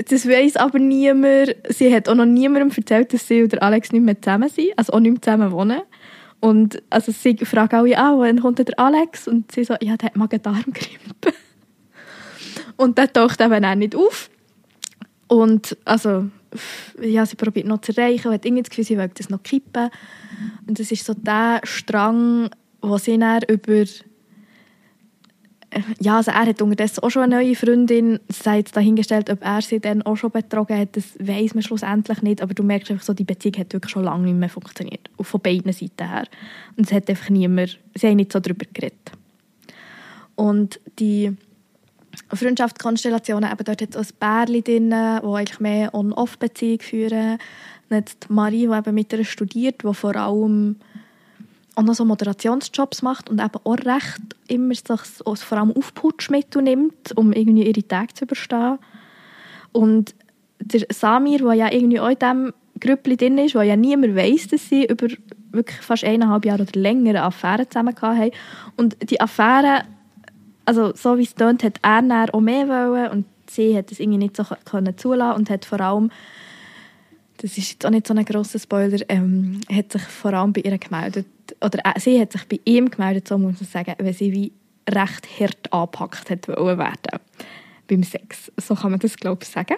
[0.07, 1.55] das weiß aber niemand.
[1.69, 4.93] Sie hat auch noch niemandem erzählt, dass sie und Alex nicht mehr zusammen sind, also
[4.93, 5.81] auch nicht mehr zusammen wohnen.
[6.39, 9.27] Und also sie fragen alle auch, wann kommt der Alex?
[9.27, 11.33] Und sie so, ja, der hat Magen-Darm-Grippe.
[12.81, 14.31] Und der taucht eben auch nicht auf.
[15.27, 16.25] Und also,
[16.99, 19.91] ja, sie probiert noch zu erreichen hat irgendwie das Gefühl, sie will das noch kippen.
[20.67, 22.49] Und das ist so der Strang,
[22.81, 23.85] wo sie dann über
[25.99, 28.19] ja, also er hat unterdessen auch schon eine neue Freundin.
[28.29, 32.23] Sei jetzt dahingestellt, ob er sie dann auch schon betrogen hat, das weiß man schlussendlich
[32.23, 32.41] nicht.
[32.41, 35.09] Aber du merkst einfach so, die Beziehung hat wirklich schon lange nicht mehr funktioniert.
[35.21, 36.25] Von beiden Seiten her.
[36.75, 39.11] Und es hat einfach niemand, sie haben nicht so darüber geredet.
[40.35, 41.37] Und die
[42.37, 47.37] Freundschaftskonstellationen, eben dort hat es ein Bärli drin, die eigentlich mehr On-Off-Beziehung führen.
[47.89, 50.77] Dann hat Marie, die eben mit ihr studiert, die vor allem
[51.75, 57.15] auch noch so Moderationsjobs macht und eben auch recht immer sich vor allem Aufputschmittel nimmt,
[57.15, 58.77] um irgendwie ihre Tage zu überstehen.
[59.71, 60.13] Und
[60.59, 64.49] der Samir, der ja irgendwie auch in diesem Grüppli drin ist, wo ja niemand weiß,
[64.49, 65.07] dass sie über
[65.51, 68.31] wirklich fast eineinhalb Jahre oder länger eine Affäre zusammen haben.
[68.77, 69.83] Und die Affäre,
[70.65, 73.99] also so wie es tönt, hat er dann auch mehr wollen und sie hat es
[73.99, 76.11] irgendwie nicht so können zulassen und hat vor allem
[77.41, 80.61] das ist jetzt auch nicht so ein grosser Spoiler, ähm, hat sich vor allem bei
[80.61, 81.25] ihr gemeldet,
[81.59, 84.51] oder äh, sie hat sich bei ihm gemeldet, so muss man sagen, weil sie wie
[84.87, 87.19] recht hart angepackt hat wollen werden
[87.87, 88.51] beim Sex.
[88.57, 89.75] So kann man das, glaube ich, sagen.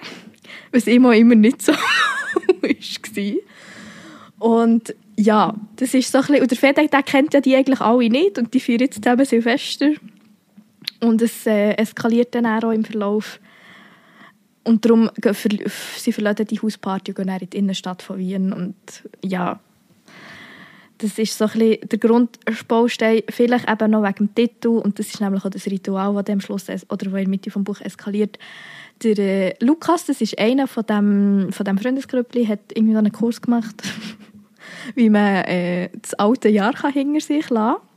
[0.72, 1.72] Was immer immer nicht so
[2.62, 3.34] war.
[4.40, 7.80] Und ja, das ist so ein bisschen, und der Fede, der kennt ja die eigentlich
[7.80, 9.92] alle nicht und die feiern jetzt zusammen Silvester.
[11.04, 13.40] Und es äh, eskaliert dann auch im Verlauf
[14.64, 15.10] und darum,
[15.98, 18.54] sie verlassen die Hausparty und gehen in die Innenstadt von Wien.
[18.54, 18.76] Und
[19.22, 19.60] ja,
[21.00, 24.70] das ist so ein bisschen der Grundbaustein, vielleicht eben noch wegen dem Titel.
[24.70, 27.50] Und das ist nämlich auch das Ritual, das am Schluss, oder wo in der Mitte
[27.50, 28.40] des Buch eskaliert.
[29.04, 33.42] Der äh, Lukas, das ist einer von dem, von dem Freundesgrüppli, hat irgendwie einen Kurs
[33.42, 33.84] gemacht,
[34.96, 37.93] wie man äh, das alte Jahr kann hinter sich lassen kann.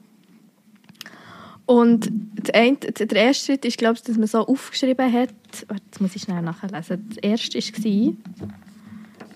[1.66, 2.10] Und
[2.46, 6.42] der erste Schritt ist, glaube ich, dass man so aufgeschrieben hat, jetzt muss ich schnell
[6.42, 8.12] nachlesen, das erste war,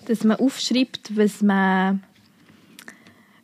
[0.05, 2.01] dass man aufschreibt, was, man,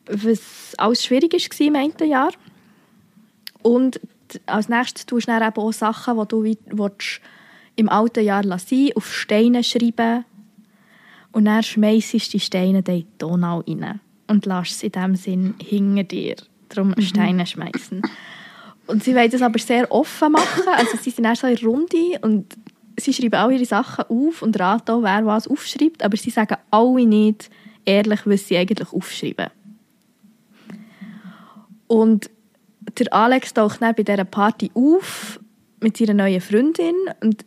[0.05, 2.31] was alles schwierig war im einen Jahr.
[3.61, 3.99] Und
[4.45, 7.21] als nächstes tust du dann eben auch Sachen, die du willst,
[7.75, 10.25] im alten Jahr sein auf Steine schreiben
[11.31, 15.15] und dann schmeißt du die Steine in die Donau rein und lässt sie in dem
[15.15, 16.35] Sinn hinter dir.
[16.69, 17.01] Darum mhm.
[17.01, 18.01] Steine schmeißen.
[18.87, 20.63] Und sie wollen das aber sehr offen machen.
[20.75, 22.55] Also sie sind erst so in der Runde und
[22.97, 26.03] sie schreiben alle ihre Sachen auf und raten auch, wer was aufschreibt.
[26.03, 27.49] Aber sie sagen alle nicht
[27.85, 29.47] ehrlich, was sie eigentlich aufschreiben.
[31.87, 32.29] Und
[32.97, 35.39] der Alex taucht dann bei dieser Party auf
[35.81, 37.45] mit seiner neuen Freundin und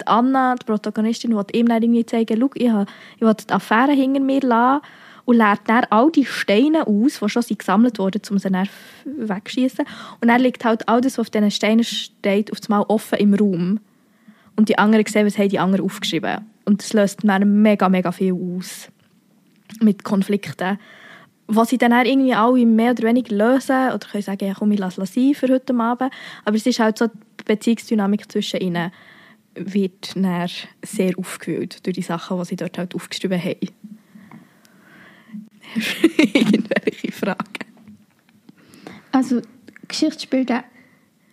[0.00, 4.20] die Anna, die Protagonistin, will ihm dann irgendwie zeigen, ich, ich will die Affäre hinter
[4.20, 4.82] mir lassen
[5.28, 8.66] und leert dann all die Steine aus, die schon gesammelt wurden, um sie dann
[9.04, 9.84] wegzuschießen.
[10.22, 13.34] Und dann liegt halt all das, was auf diesen Steinen steht, auf einmal offen im
[13.34, 13.78] Raum.
[14.56, 16.46] Und die anderen sehen, was haben die anderen aufgeschrieben.
[16.64, 18.88] Und das löst dann mega, mega viel aus.
[19.82, 20.78] Mit Konflikten.
[21.46, 23.90] Was sie dann irgendwie alle mehr oder weniger lösen.
[23.92, 26.10] Oder können sagen, ja, komm, ich lasse es sein für heute Abend.
[26.46, 28.92] Aber es ist halt so, die Beziehungsdynamik zwischen ihnen
[29.54, 30.14] wird
[30.82, 33.68] sehr aufgewühlt durch die Sachen, die sie dort halt aufgeschrieben haben.
[36.18, 37.44] Irgendwelche Fragen?
[39.12, 39.40] Also,
[39.86, 40.64] Geschichte spielt an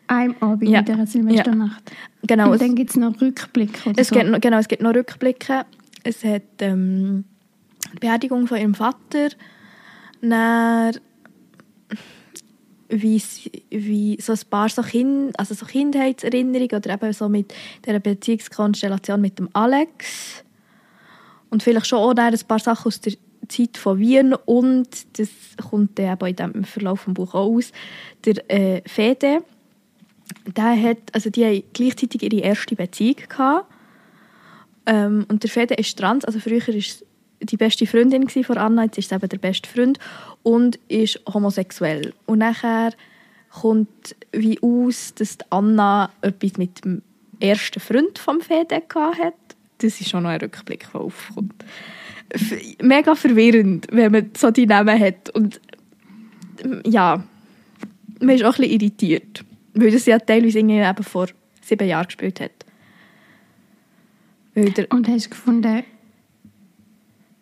[0.07, 0.79] einem Abend Ja.
[0.79, 1.91] in dieser Silvesternacht.
[2.27, 4.15] Genau, Und dann gibt es noch Rückblicke es, so.
[4.15, 5.65] gibt, noch- genau, es gibt noch Rückblicke.
[6.03, 7.25] Es hat ähm,
[7.93, 9.29] die Beerdigung von ihrem Vater.
[10.21, 10.95] Dann,
[12.89, 13.21] wie,
[13.71, 17.53] wie so ein paar so, kind, also so Kindheitserinnerungen oder eben so mit
[17.85, 20.43] dieser Beziehungskonstellation mit dem Alex.
[21.49, 23.13] Und vielleicht schon auch ein paar Sachen aus der
[23.47, 25.29] Zeit von Wien und das
[25.69, 27.71] kommt dann eben in dem Verlauf des Buches auch aus,
[28.25, 29.43] der äh, Fede,
[30.45, 33.71] der hat, also die haben gleichzeitig ihre erste Beziehung gehabt.
[34.85, 37.03] Ähm, und der Fede ist trans, also früher es
[37.41, 39.99] die beste Freundin von Anna, jetzt ist es eben der beste Freund
[40.43, 42.13] und ist homosexuell.
[42.25, 42.91] Und nachher
[43.49, 47.01] kommt wie aus, dass Anna etwas mit dem
[47.39, 49.33] ersten Freund vom Fede gehabt hat.
[49.85, 51.63] Das ist schon noch ein Rückblick, der aufkommt.
[52.81, 55.29] Mega verwirrend, wenn man so die Namen hat.
[55.31, 55.61] Und
[56.85, 57.23] ja,
[58.19, 59.45] man ist auch ein bisschen irritiert.
[59.73, 61.27] Weil das ja teilweise irgendwie eben vor
[61.61, 62.51] sieben Jahren gespielt hat.
[64.89, 65.83] Und hast du gefunden,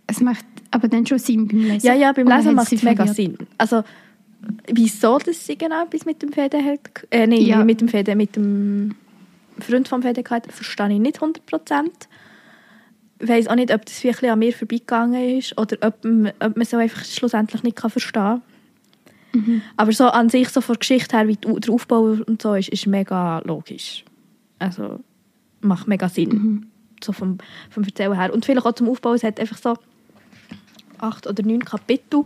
[0.08, 1.86] es macht aber dann schon Sinn beim Lesen?
[1.86, 3.06] ja, ja, beim Lesen hat macht es mega?
[3.06, 3.38] Sinn.
[3.60, 3.84] Also,
[4.72, 6.80] wieso das sie genau etwas mit dem Fede hat?
[7.12, 7.64] Äh, nein, Ja.
[7.64, 8.96] mit dem Fede, mit dem
[9.60, 11.38] Freund vom Fede gehabt, verstehe ich nicht 100%.
[11.38, 12.23] Ich
[13.28, 16.62] weiss auch nicht, ob das wirklich an mir vorbeigegangen ist oder ob, man- ob man
[16.62, 18.42] es auch einfach schlussendlich nicht kann verstehen
[19.34, 19.62] kann.
[19.78, 22.70] Aber so an sich, so von der Geschichte her, wie der Aufbau und so ist,
[22.70, 24.06] ist mega logisch.
[24.60, 25.00] Also
[25.62, 26.68] macht mega Sinn.
[27.04, 27.38] So vom,
[27.70, 28.32] vom Erzählen her.
[28.34, 29.76] Und vielleicht auch zum Aufbau, es hat einfach so
[31.00, 32.26] acht oder neun Kapitel.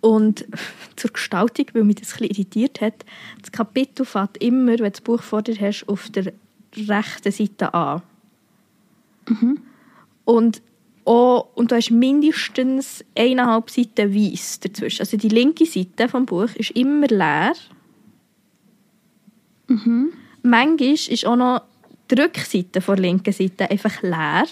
[0.00, 0.46] Und
[0.96, 3.04] zur Gestaltung, weil mich das ein bisschen irritiert hat,
[3.42, 6.32] das Kapitel fängt immer, wenn du das Buch vor dir hast, auf der
[6.88, 8.02] rechten Seite an.
[10.28, 10.60] Und,
[11.06, 15.00] auch, und du hast mindestens eineinhalb Seiten weiß dazwischen.
[15.00, 17.54] Also die linke Seite vom Buch ist immer leer.
[20.42, 21.62] Manchmal ist auch noch
[22.10, 24.44] die Rückseite der linken Seite einfach leer.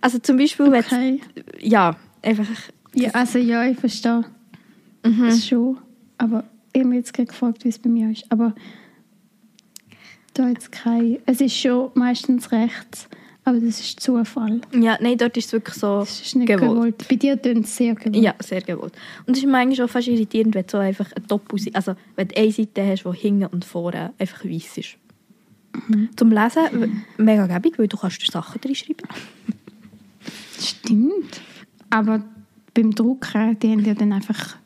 [0.00, 1.20] Also zum Beispiel, wenn Okay.
[1.60, 2.46] ja, einfach
[2.94, 4.24] Ja, also ja, ich verstehe
[5.04, 5.24] Mhm.
[5.26, 5.76] das schon.
[6.16, 8.24] Aber ich habe mich jetzt gerade gefragt, wie es bei mir ist.
[8.30, 8.54] Aber
[10.34, 11.18] da jetzt kein...
[11.26, 13.08] Es ist schon meistens rechts,
[13.44, 14.60] aber das ist Zufall.
[14.74, 17.06] ja, nein, dort ist es wirklich so Das ist nicht gewollt.
[17.08, 18.16] Bei dir tönt es sehr gewollt.
[18.22, 18.94] Ja, sehr gewollt.
[19.26, 22.28] Und es ist manchmal auch fast irritierend, wenn du so einfach eine Doppel also wenn
[22.28, 24.96] du eine Seite hast, die hinten und vorne einfach weiß ist.
[26.16, 29.06] Zum Lesen mega gäbig, weil du kannst Sachen reinschreiben.
[30.60, 31.40] Stimmt.
[31.90, 32.22] Aber
[32.74, 34.56] beim Drucken, die haben ja dann einfach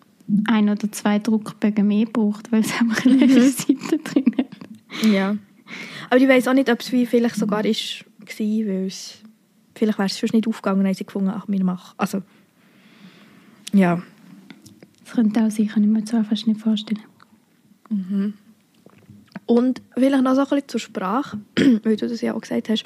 [0.48, 3.20] ein oder zwei Druckbögen mehr gebraucht, weil es einfach eine Mhm.
[3.20, 5.04] leere Seite drin hat.
[5.12, 5.36] Ja.
[6.10, 9.18] Aber ich weiß auch nicht, ob es wie vielleicht sogar ist, war, weil es
[9.74, 11.94] vielleicht wäre es sonst nicht aufgegangen, haben sie gefunden, ach, wir machen.
[11.96, 12.22] Also,
[13.72, 14.02] ja.
[15.04, 17.02] Das könnte auch sein, kann ich mir zwar fast nicht vorstellen.
[19.46, 21.38] Und vielleicht noch so ein bisschen zur Sprache,
[21.84, 22.84] weil du das ja auch gesagt hast.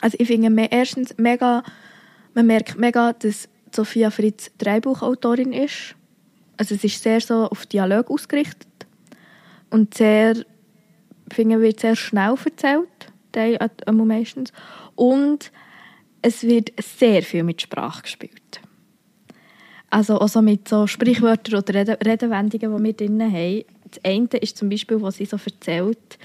[0.00, 1.64] Also ich finde erstens mega,
[2.34, 5.96] man merkt mega, dass Sophia Fritz Drehbuchautorin ist.
[6.56, 8.68] Also es ist sehr so auf Dialog ausgerichtet
[9.70, 10.44] und sehr,
[11.34, 12.88] finde, wird sehr schnell erzählt,
[13.34, 13.58] die.
[14.94, 15.50] Und
[16.22, 18.60] es wird sehr viel mit Sprache gespielt.
[19.90, 23.62] Also auch so mit so Sprichwörtern oder Rede Redewendungen, die wir drin haben.
[23.90, 26.18] Das eine ist zum Beispiel, was sie so erzählt,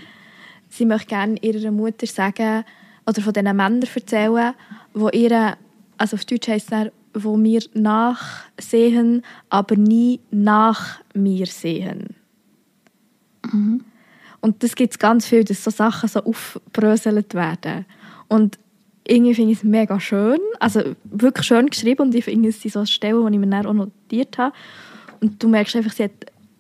[0.70, 2.64] sie möchte gerne ihrer Mutter sagen
[3.06, 4.54] oder von diesen Männern erzählen,
[4.94, 5.58] wo ihre,
[5.98, 12.16] also auf Deutsch heisst es wo mir nachsehen, aber nie nach mir sehen.
[14.42, 17.86] Und das gibt es ganz viel, dass so Sachen so aufbröselt werden.
[18.28, 18.58] Und
[19.06, 22.72] irgendwie finde ich es mega schön, also wirklich schön geschrieben und ich finde, es sind
[22.72, 24.56] so Stellen, die ich mir dann auch notiert habe.
[25.20, 26.12] Und du merkst einfach, sie hat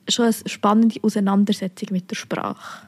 [0.07, 2.87] schon eine spannende Auseinandersetzung mit der Sprache.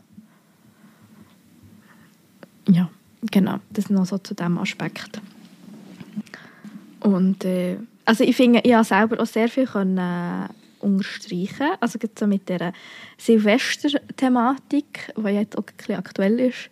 [2.67, 2.89] Ja,
[3.29, 5.21] genau, das noch so zu diesem Aspekt.
[6.99, 10.47] Und äh, also ich finde, ich habe selber auch sehr viel können, äh,
[10.81, 11.71] unterstreichen.
[11.79, 12.73] Also gerade so mit dieser
[13.17, 16.69] Silvester-Thematik, die jetzt auch ein bisschen aktuell ist,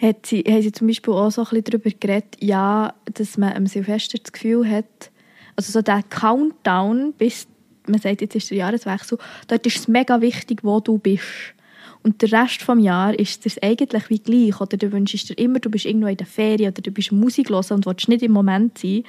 [0.00, 3.54] hat sie, haben sie zum Beispiel auch so ein bisschen darüber geredet, ja, dass man
[3.54, 5.10] am Silvester das Gefühl hat,
[5.56, 7.46] also so der Countdown, bis
[7.86, 9.18] man sagt, jetzt ist der Jahreswechsel,
[9.48, 11.54] dort ist es mega wichtig, wo du bist.
[12.02, 14.60] Und der Rest des Jahres ist es eigentlich wie gleich.
[14.60, 17.50] Oder du wünschst dir immer, du bist irgendwo in der Ferien oder du bist Musik
[17.50, 19.02] hören und willst nicht im Moment sein.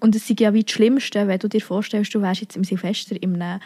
[0.00, 2.64] Und es ist ja wie das Schlimmste, wenn du dir vorstellst, du wärst jetzt im
[2.64, 3.60] Silvester in einem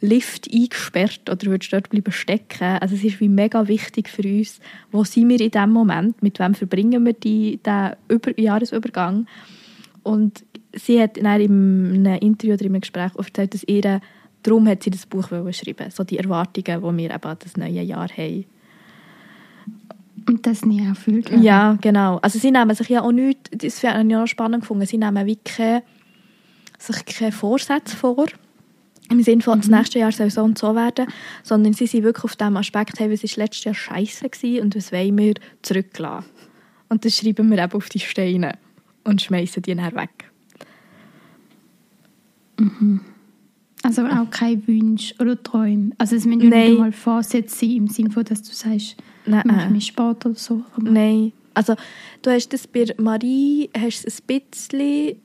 [0.00, 2.78] Lift eingesperrt oder würdest dort bleiben stecken.
[2.80, 4.60] Also es ist wie mega wichtig für uns,
[4.92, 9.26] wo sind wir in diesem Moment, mit wem verbringen wir die, den Über Jahresübergang.
[10.02, 10.44] Und
[10.74, 14.00] sie hat in einem Interview oder in einem Gespräch erzählt, dass ihre,
[14.42, 17.82] darum hat sie das Buch schreiben so die Erwartungen, die wir eben an das neue
[17.82, 18.44] Jahr haben.
[20.28, 21.42] Und das nie erfüllt werden.
[21.42, 22.18] Ja, genau.
[22.18, 25.26] Also sie nehmen sich ja auch nichts, das habe ich auch spannend gefunden, sie nehmen
[25.26, 25.82] wirklich
[26.78, 28.26] sich keine Vorsätze vor,
[29.08, 31.06] im Sinne von, das nächste Jahr soll so und so werden,
[31.42, 34.74] sondern sie sind wirklich auf dem Aspekt, hey, was war letztes Jahr scheiße gewesen und
[34.74, 36.28] was wollen wir zurücklassen.
[36.88, 38.58] Und das schreiben wir eben auf die Steine
[39.04, 40.30] und schmeißen die dann weg.
[43.86, 45.92] Also auch kein Wunsch oder Träume.
[45.98, 46.70] Also es müssen Nein.
[46.70, 50.34] nicht mal Vorsätze sein, im Sinne von, dass du sagst, Nein, mach mehr Sport oder
[50.34, 50.62] so.
[50.74, 51.32] Aber Nein.
[51.54, 51.74] Also,
[52.20, 55.16] du hast das bei Marie hast es ein bisschen,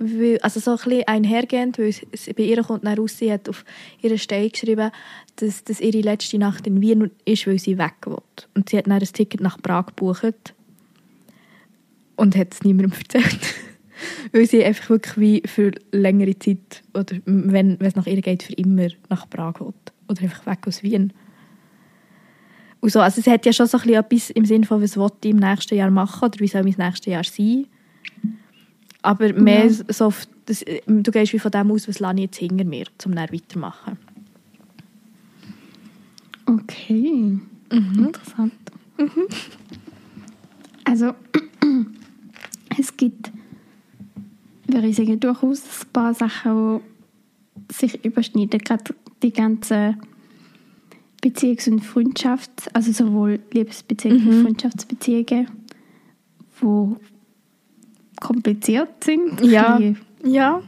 [0.00, 3.48] weil, also so ein bisschen einhergehend, weil es bei ihr kommt dann raus, sie hat
[3.48, 3.64] auf
[4.02, 4.90] ihre Stein geschrieben,
[5.36, 8.18] dass das ihre letzte Nacht in Wien ist, weil sie weg will.
[8.54, 10.54] Und sie hat dann ein Ticket nach Prag gebucht
[12.16, 13.38] und hat es niemandem erzählt.
[14.32, 18.42] Weil sie einfach wirklich wie für längere Zeit, oder wenn, wenn es nach ihr geht,
[18.42, 19.72] für immer nach Prag will.
[20.08, 21.12] Oder einfach weg aus Wien.
[22.80, 24.96] Und so, also es hat ja schon so ein bisschen etwas im Sinne von, was
[24.96, 27.66] will ich im nächsten Jahr machen oder wie soll mein nächstes Jahr sein.
[29.02, 29.84] Aber mehr Ja.
[29.88, 30.12] so
[30.46, 33.32] das, du gehst wie von dem aus, was lasse ich jetzt hinter mir, um dann
[33.32, 33.96] weitermachen.
[36.46, 37.38] Okay,
[37.72, 37.98] Mhm.
[37.98, 38.52] interessant.
[40.84, 41.14] Also
[42.78, 43.32] es gibt,
[44.68, 46.80] würde ich sagen, durchaus ein paar Sachen,
[47.70, 48.58] die sich überschneiden.
[48.60, 49.96] Gerade die ganzen
[51.22, 54.30] Beziehungs- und Freundschafts-, also sowohl Liebesbeziehungen Mhm.
[54.30, 55.48] wie Freundschaftsbeziehungen,
[56.60, 56.94] die
[58.20, 59.40] kompliziert sind.
[59.42, 59.80] Ja.
[60.24, 60.62] Ja.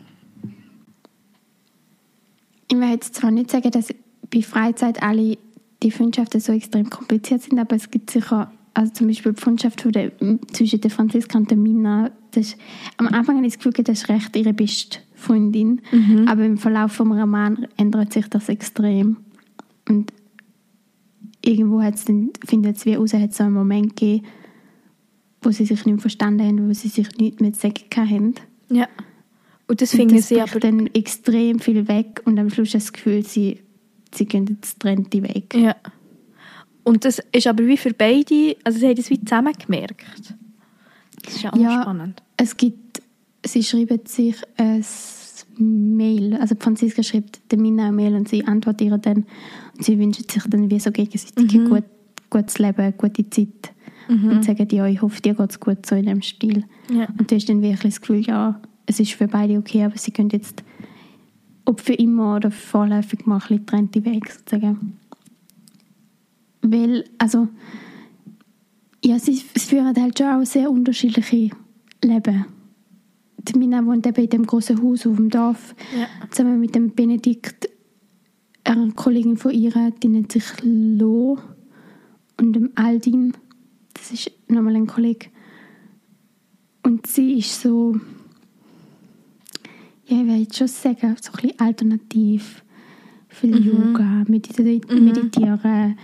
[2.71, 3.89] Ich will jetzt zwar nicht sagen, dass
[4.31, 5.39] bei Freizeit alle
[5.83, 9.83] die Freundschaften so extrem kompliziert sind, aber es gibt sicher, also zum Beispiel die Freundschaft
[9.95, 10.13] der,
[10.53, 12.57] zwischen der Franziska und der Mina, das ist,
[12.97, 15.81] am Anfang habe ich das Gefühl, das ist recht ihre beste Freundin,
[16.27, 19.17] aber im Verlauf vom Roman ändert sich das extrem.
[19.89, 20.13] Und
[21.45, 24.27] irgendwo hat es dann, findet es wie raus, hat es so einen Moment gegeben,
[25.43, 28.35] wo sie sich nicht verstanden haben, wo sie sich nicht mehr zu sagen haben.
[28.71, 28.87] ja.
[29.71, 30.61] Und das das sie aber...
[30.61, 33.61] dann extrem viel weg und am Schluss hast du das Gefühl, sie,
[34.15, 35.55] sie gehen jetzt trennte Weg.
[35.55, 35.77] Ja.
[36.85, 40.07] Und das ist aber wie für beide, also sie haben das wie zusammen gemerkt.
[41.23, 41.83] Das ist ja auch Ja.
[41.83, 42.23] spannend.
[42.39, 43.03] Es gibt,
[43.45, 44.83] sie schreiben sich ein
[45.59, 49.27] Mail, also Franziska schreibt der Mina eine Mail und sie antwortet ihr dann
[49.77, 51.85] und sie wünschen sich dann wie so gegenseitig ein gut,
[52.31, 53.75] gutes Leben, eine gute Zeit
[54.09, 56.65] und sagen, ja, ich hoffe, dir geht es gut, so in dem Stil.
[56.91, 57.09] Ja.
[57.19, 60.13] Und du hast dann wirklich das Gefühl, ja, es ist für beide okay, aber sie
[60.13, 60.65] können jetzt
[61.69, 64.97] ob für immer oder vorläufig mal ein bisschen getrennte Wege sozusagen.
[66.63, 67.49] Weil, also,
[69.05, 71.51] ja, sie, sie führen halt schon auch sehr unterschiedliche
[72.03, 72.47] Leben.
[73.39, 76.07] Die Mina wohnt eben in dem großen Haus auf dem Dorf, Ja.
[76.31, 77.69] zusammen mit dem Benedikt,
[78.65, 81.39] einer Kollegin von ihr, die nennt sich Lo,
[82.41, 83.33] und dem Aldin,
[83.95, 85.27] das ist nochmal ein Kollege.
[86.83, 87.99] Und sie ist so,
[90.07, 92.65] ja, ich will jetzt schon sagen, so ein bisschen alternativ.
[93.29, 95.99] Viel Yoga, mediti meditieren,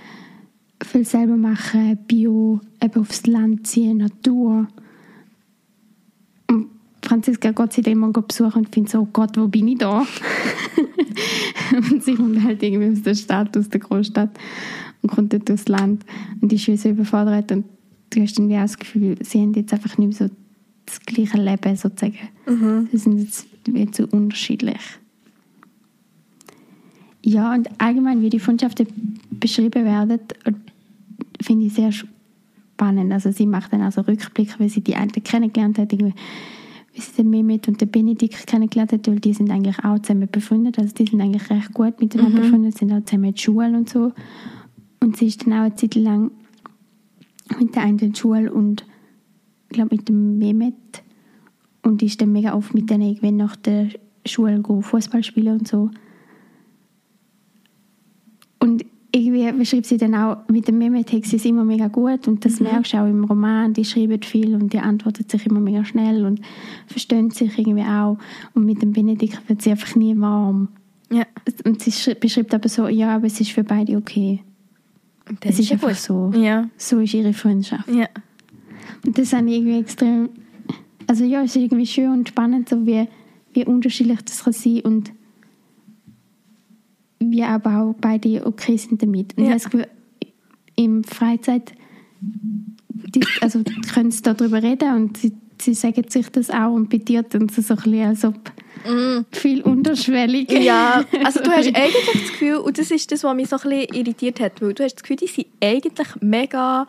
[0.82, 4.68] viel selber machen, Bio, eben aufs Land ziehen, Natur.
[7.04, 10.06] Franziska geht sie dann immer besuchen und findet so, oh Gott, wo bin ich da?
[11.90, 14.30] und sie kommt halt irgendwie aus der Stadt, aus der Großstadt
[15.02, 16.04] und kommt dort aufs Land
[16.40, 17.64] und ist wie so überfordert und
[18.10, 20.34] du hast dann wie auch das Gefühl, sie haben jetzt einfach nicht mehr so
[20.86, 22.18] das gleiche Leben sozusagen.
[22.90, 24.80] Sie sind jetzt wie zu unterschiedlich.
[27.22, 28.86] Ja, und allgemein, wie die Freundschaften
[29.30, 30.20] beschrieben werden,
[31.40, 33.12] finde ich sehr spannend.
[33.12, 36.14] Also sie macht dann also Rückblick, wie sie die einen kennengelernt hat, irgendwie,
[36.94, 40.28] wie sie den Mehmet und den Benedikt kennengelernt hat, weil die sind eigentlich auch zusammen
[40.30, 40.78] befreundet.
[40.78, 43.88] Also die sind eigentlich recht gut miteinander befreundet, sind auch zusammen in der Schule und
[43.88, 44.12] so.
[45.00, 46.30] Und sie ist dann auch eine Zeit lang
[47.58, 48.86] mit der einen in der Schule und
[49.68, 51.02] ich glaube mit dem Mehmet
[51.82, 53.88] und ist dann mega oft mit denen irgendwie nach der
[54.24, 55.90] Schule Fußball spielen und so.
[58.60, 62.58] Und irgendwie beschreibt sie dann auch, mit dem sie es immer mega gut und das
[62.58, 66.24] merkst du auch im Roman, die schreiben viel und die antwortet sich immer mega schnell
[66.24, 66.40] und
[66.86, 68.18] verstehen sich irgendwie auch.
[68.54, 70.68] Und mit dem Benedikt wird sie einfach nie warm.
[71.12, 71.26] Ja.
[71.64, 74.42] Und sie beschreibt aber so, ja, aber es ist für beide okay.
[75.40, 75.96] Das es ist ja einfach gut.
[75.96, 76.32] so.
[76.34, 76.68] Ja.
[76.76, 77.88] So ist ihre Freundschaft.
[77.88, 78.08] Ja.
[79.06, 80.30] Und das ich irgendwie extrem,
[81.06, 83.06] also ja, es ist irgendwie schön und spannend, so wie,
[83.52, 85.12] wie unterschiedlich das kann sein und
[87.30, 89.36] wie aber auch beide okay sind damit.
[89.36, 89.56] Und Ja.
[89.56, 89.88] ich habe
[90.76, 91.72] im Freizeit,
[92.20, 93.62] die, also
[93.92, 97.48] können sie darüber reden und sie, sie sagen sich das auch und bei dir tun
[97.48, 98.34] sie so ein bisschen, als ob
[98.86, 99.24] Mm.
[99.32, 100.50] viel unterschwellig.
[100.52, 103.62] Ja, also du hast eigentlich das Gefühl, und das ist das, was mich so ein
[103.70, 106.86] bisschen irritiert hat, weil du hast das Gefühl, die sind eigentlich mega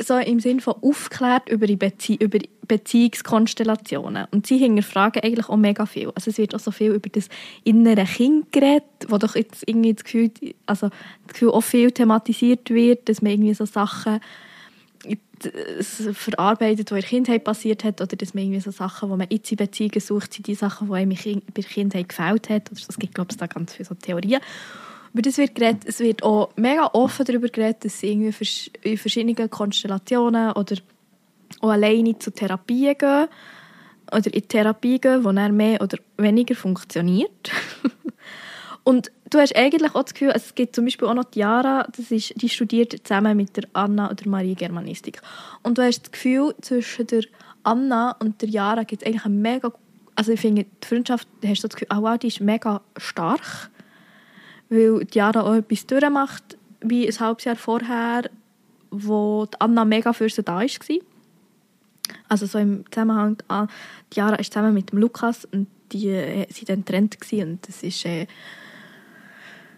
[0.00, 4.26] so im Sinn von aufgeklärt über, die Bezie über Beziehungskonstellationen.
[4.30, 6.10] Und sie hinterfragen eigentlich auch mega viel.
[6.14, 7.28] Also es wird auch so viel über das
[7.64, 10.30] innere Kind geredet, wo doch jetzt irgendwie das Gefühl,
[10.66, 14.20] also das Gefühl auch viel thematisiert wird, dass man irgendwie so Sachen
[16.12, 19.28] verarbeitet, die in der Kindheit passiert hat, oder dass man irgendwie so Sachen, die man
[19.28, 21.16] in Beziehungen sucht, sind die Sachen, die einem
[21.54, 22.70] bei der Kindheit gefällt hat.
[22.70, 24.40] Oder es gibt, glaube ich, da ganz viele so Theorien.
[25.12, 25.84] Über das wird geredet.
[25.86, 30.76] Es wird auch mega offen darüber geredet, dass sie irgendwie in verschiedenen Konstellationen oder
[31.60, 33.28] auch alleine zu Therapien gehen
[34.12, 37.50] oder in Therapie gehen, die mehr oder weniger funktioniert.
[38.84, 41.86] Und du hast eigentlich auch das Gefühl, es gibt zum Beispiel auch noch die Jara,
[41.94, 45.20] das ist, die studiert zusammen mit der Anna oder Marie Germanistik.
[45.62, 47.24] Und du hast das Gefühl, zwischen der
[47.64, 49.72] Anna und der Jara gibt es eigentlich eine mega,
[50.14, 53.70] also ich finde, die Freundschaft, hast du das Gefühl, oh wow, die ist mega stark,
[54.68, 58.30] weil die Jara auch etwas durchmacht, wie ein halbes Jahr vorher,
[58.90, 60.98] wo die Anna mega für sie da war.
[62.28, 63.66] Also so im Zusammenhang, ah,
[64.12, 67.82] die Jara ist zusammen mit dem Lukas und die äh, sind dann getrennt und das
[67.82, 68.26] ist äh,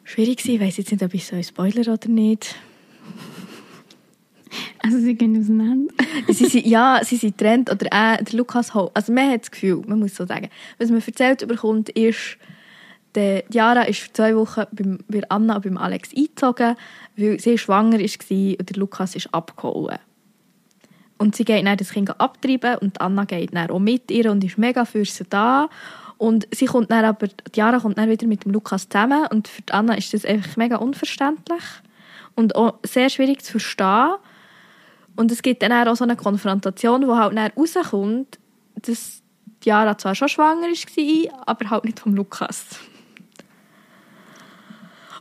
[0.05, 0.55] schwierig gewesen.
[0.55, 2.55] Ich weiss jetzt nicht, ob ich so ein Spoiler oder nicht.
[4.82, 5.95] Also sie gehen auseinander.
[6.28, 9.51] sie sind, ja, sie sind getrennt oder äh, der Lukas Ho Also man hat das
[9.53, 12.36] Gefühl, man muss so sagen, was man erzählt bekommt, ist,
[13.14, 16.76] der Jara ist für zwei Wochen beim, bei Anna und beim Alex eingezogen,
[17.16, 19.98] weil sie schwanger war und der Lukas ist abgehauen.
[21.18, 24.42] Und sie geht dann das Kind abtreiben und Anna geht dann auch mit ihr und
[24.42, 25.68] ist mega für sie da.
[26.16, 29.48] Und sie kommt dann aber, die Jara kommt dann wieder mit dem Lukas zusammen und
[29.48, 31.62] für die Anna ist das einfach mega unverständlich
[32.36, 34.14] und auch sehr schwierig zu verstehen.
[35.16, 38.38] Und es gibt dann auch so eine Konfrontation, wo halt dann rauskommt,
[38.76, 39.22] dass
[39.62, 42.80] die Jara zwar schon schwanger war, aber halt nicht vom Lukas.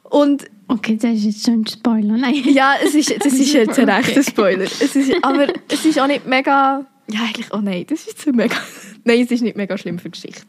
[0.10, 2.16] Und Okay, das ist jetzt schon ein Spoiler.
[2.16, 2.43] Nein.
[2.45, 4.66] ja, es ist, das ist jetzt ein rechter Spoiler.
[4.66, 6.86] Es ist, aber es ist auch nicht mega...
[7.10, 8.55] Ja, eigentlich, oh nein, das ist zu mega...
[9.03, 10.45] Nein, es ist nicht mega schlimm für die Geschichte.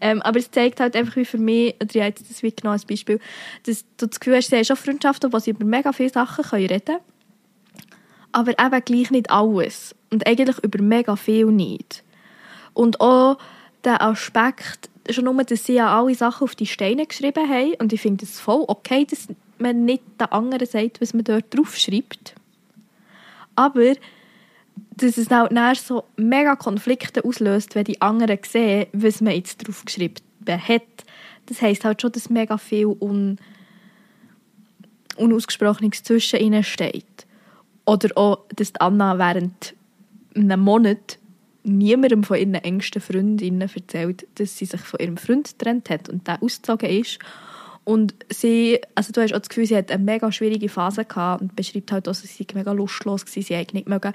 [0.00, 2.72] Ähm, aber es zeigt halt einfach wie für mich, oder ich jetzt das wie genommen
[2.72, 3.20] als Beispiel,
[3.64, 6.42] dass du das Gefühl hast, sie haben schon Freundschaften, wo sie über mega viele Sachen
[6.42, 7.00] können reden können,
[8.32, 9.94] aber eben gleich nicht alles.
[10.10, 12.02] Und eigentlich über mega viel nicht.
[12.72, 13.38] Und auch
[13.84, 17.92] der Aspekt, schon nur, dass sie ja alle Sachen auf die Steine geschrieben haben, und
[17.92, 19.28] ich finde es voll okay, dass
[19.58, 22.34] man nicht den anderen sagt, was man dort drauf schreibt.
[23.54, 23.94] Aber
[24.96, 29.66] dass es auch dann so mega Konflikte auslöst, wenn die anderen sehen, was man jetzt
[29.66, 30.82] drauf geschrieben hat.
[31.46, 33.38] Das heisst halt schon, dass mega viel un
[35.16, 37.26] Unausgesprochenes zwischen ihnen steht.
[37.84, 39.74] Oder auch, dass Anna während
[40.34, 41.18] einem Monat
[41.64, 46.26] niemandem von ihren engsten Freundinnen erzählt, dass sie sich von ihrem Freund getrennt hat und
[46.26, 47.18] der ausgezogen ist.
[47.84, 51.42] Und sie, also du hast auch das Gefühl, sie hat eine mega schwierige Phase gehabt
[51.42, 53.42] und beschreibt halt auch, dass sie mega lustlos war.
[53.42, 54.12] Sie hat nicht mögen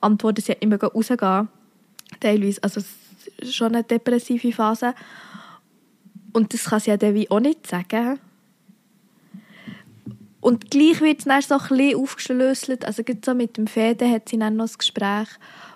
[0.00, 1.48] antworten, sie hat nicht mögen rausgehen.
[2.20, 2.80] Teilweise, also
[3.44, 4.94] schon eine depressive Phase.
[6.32, 8.18] Und das kann sie ja dann auch nicht sagen.
[10.40, 12.84] Und gleich wird es dann so ein bisschen aufgeschlüsselt.
[12.84, 15.28] Also so mit dem Fäden hat sie dann noch ein Gespräch,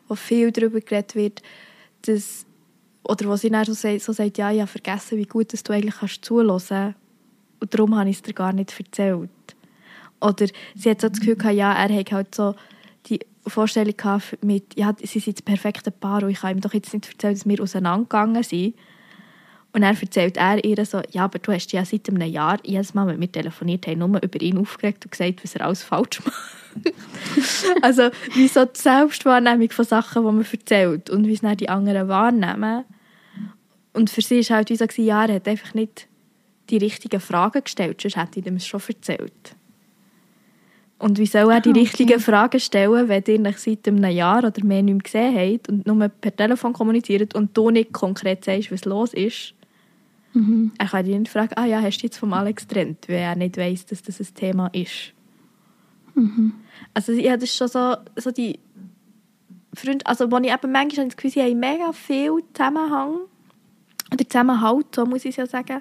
[0.08, 1.42] wo viel darüber geredet wird,
[2.02, 2.46] dass,
[3.04, 5.62] oder wo sie dann so sagt, so sagt ja, ich habe vergessen, wie gut dass
[5.62, 6.94] du eigentlich kannst zuhören
[7.60, 9.30] und darum habe ich es dir gar nicht erzählt.
[10.20, 12.54] Oder sie hat so das Gefühl gehabt, ja, er hat halt so
[13.06, 16.74] die Vorstellung gehabt mit, ja, sie sind das perfekte Paar und ich habe ihm doch
[16.74, 18.74] jetzt nicht erzählt, dass wir auseinandergegangen sind.
[19.78, 22.94] Und dann erzählt er ihr so, ja, aber du hast ja seit einem Jahr jedes
[22.94, 26.20] Mal, wenn wir telefoniert haben, nur über ihn aufgeregt und gesagt, was er alles falsch
[26.24, 26.94] macht.
[27.82, 31.68] also wie so die Selbstwahrnehmung von Sachen, die man erzählt und wie es dann die
[31.68, 32.86] anderen wahrnehmen.
[33.92, 36.08] Und für sie war halt wie so, ja, er hat einfach nicht
[36.70, 39.54] die richtigen Fragen gestellt, sonst hätte ich ihm es schon erzählt.
[40.98, 41.80] Und wie soll er die Ah, okay.
[41.82, 45.68] richtigen Fragen stellen, wenn ihr euch seit einem Jahr oder mehr nicht mehr gesehen habt
[45.68, 49.54] und nur per Telefon kommuniziert und du nicht konkret sagst, was los ist?
[50.34, 50.72] Mhm.
[50.78, 53.36] Er kann dich nicht fragen, ah ja, hast du jetzt vom Alex getrennt, weil er
[53.36, 55.12] nicht weiss, dass das ein Thema ist.
[56.14, 56.52] Mhm.
[56.94, 58.58] Also ja, das ist schon so, so die
[59.74, 63.20] Freunde, also wo ich eben manchmal habe ich das Gefühl, sie haben mega viel Zusammenhang
[64.12, 65.80] oder Zusammenhalt, so muss ich es ja sagen,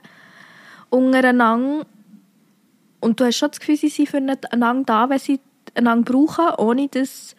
[0.89, 1.85] untereinander.
[2.99, 5.39] Und du hast schon das Gefühl, sie sind füreinander da, wenn sie
[5.75, 7.35] einander brauchen, ohne dass,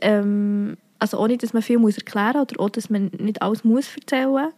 [0.00, 3.64] ähm, also ohne dass man viel muss erklären muss oder auch, dass man nicht alles
[3.64, 4.52] muss erzählen muss.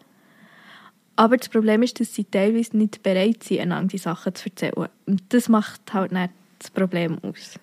[1.18, 4.88] Aber das Problem ist, dass sie teilweise nicht bereit sind, einander die Sachen zu erzählen.
[5.04, 7.58] Und das macht halt nicht das Problem aus.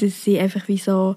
[0.00, 1.14] Dass sie einfach wie so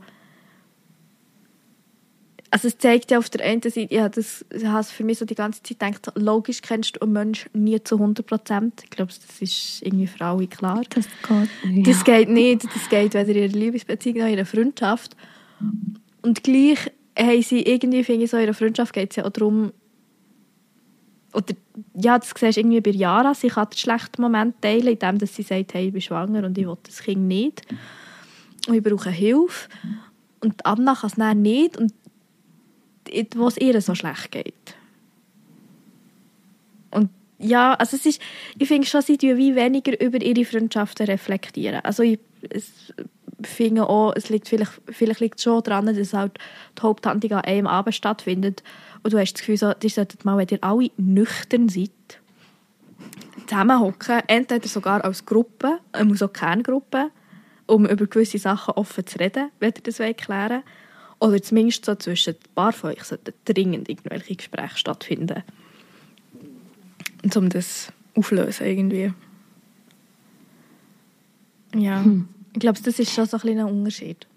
[2.52, 5.36] also es zeigt ja auf der einen Seite, ja, das habe für mich so die
[5.36, 8.82] ganze Zeit gedacht, logisch kennst du einen Menschen nie zu 100 Prozent.
[8.84, 10.82] Ich glaube, das ist irgendwie für alle klar.
[10.90, 11.06] Das
[11.64, 12.64] geht Das geht nicht.
[12.64, 15.16] Das geht weder in einer Liebesbeziehung noch in einer Freundschaft.
[16.22, 19.32] Und gleich haben sie irgendwie, finde ich, so in einer Freundschaft geht es ja auch
[19.32, 19.72] darum,
[21.34, 21.54] oder
[21.94, 25.44] ja, das siehst du irgendwie bei Jara, sie kann den schlechten Moment teilen, indem sie
[25.44, 27.62] sagt, hey, ich bin schwanger und ich will das Kind nicht.
[28.68, 29.70] Und ich brauche Hilfe.
[30.42, 31.78] Und Anna kann es nicht.
[31.78, 31.94] Und
[33.36, 34.76] wo es ihr so schlecht geht.
[36.92, 38.22] Und ja, also es ist,
[38.58, 41.82] ich finde schon, sie tun wie weniger über ihre Freundschaften reflektieren.
[41.84, 42.20] Also ich
[42.50, 42.94] es,
[43.42, 46.38] finde auch, es liegt vielleicht, vielleicht liegt es schon daran, dass halt
[46.78, 48.64] die Haupthandlung an einem Abend stattfindet
[49.04, 51.92] und du hast das Gefühl, so, ihr solltet mal, wenn ihr alle nüchtern seid,
[53.48, 57.12] zusammenhocken, entweder sogar als Gruppe, also auch Kerngruppe,
[57.66, 60.64] um über gewisse Sachen offen zu reden, wenn ihr das klären wollt.
[61.20, 65.44] Oder zumindest so zwischen ein paar von euch sollten dringend irgendwelche Gespräche stattfinden.
[67.24, 69.14] Und um das aufzulösen irgendwie.
[71.76, 72.30] Ja, hm.
[72.54, 74.29] ich glaube, das ist schon so ein kleiner Unterschied.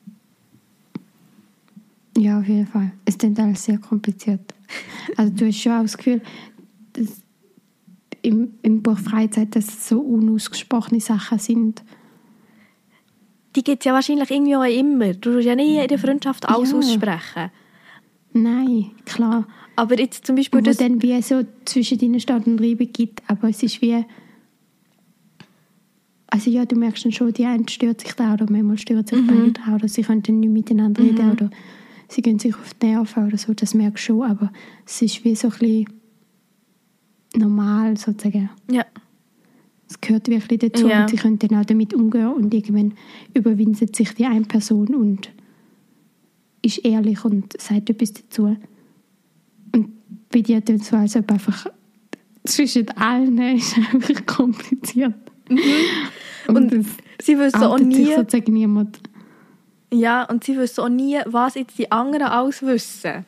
[2.16, 2.92] Ja, auf jeden Fall.
[3.04, 4.54] Es ist alles sehr kompliziert.
[5.16, 6.22] Also du hast schon auch das Gefühl,
[6.92, 7.22] dass
[8.22, 11.82] im, im Buch Freizeit, dass es so unausgesprochene Sachen sind
[13.54, 15.12] die gibt es ja wahrscheinlich irgendwie auch immer.
[15.14, 16.78] Du musst ja nie in der Freundschaft alles ja.
[16.78, 17.50] aussprechen.
[18.32, 19.46] Nein, klar.
[19.76, 20.60] Aber jetzt zum Beispiel...
[20.60, 24.04] Wo das dann wie so zwischen deinen Stadt und Reibung gibt, aber es ist wie...
[26.28, 29.20] Also ja, du merkst dann schon, die eine stört sich da oder manchmal stört sich
[29.20, 29.26] mhm.
[29.26, 31.08] beide da oder sie können dann nicht miteinander mhm.
[31.08, 31.50] reden oder
[32.12, 34.52] sie gehen sich auf die Nerven oder so, das merkst du schon, aber
[34.86, 35.86] es ist wie so ein bisschen
[37.34, 38.50] normal sozusagen.
[38.70, 38.84] Ja
[39.92, 41.02] es gehört wirklich dazu ja.
[41.02, 42.94] und sie können dann auch damit umgehen und irgendwann
[43.34, 45.30] überwindet sich die eine Person und
[46.62, 48.56] ist ehrlich und sagt etwas dazu.
[49.74, 49.88] Und
[50.30, 51.66] bei dir dann so, als ob einfach
[52.44, 55.14] zwischen allen ist einfach kompliziert.
[55.48, 55.58] Mhm.
[56.48, 56.86] Und, und
[57.20, 58.06] sie wissen auch nie...
[58.06, 58.98] Sich sozusagen niemand.
[59.92, 63.26] Ja, und sie wissen auch nie, was jetzt die anderen alles wissen.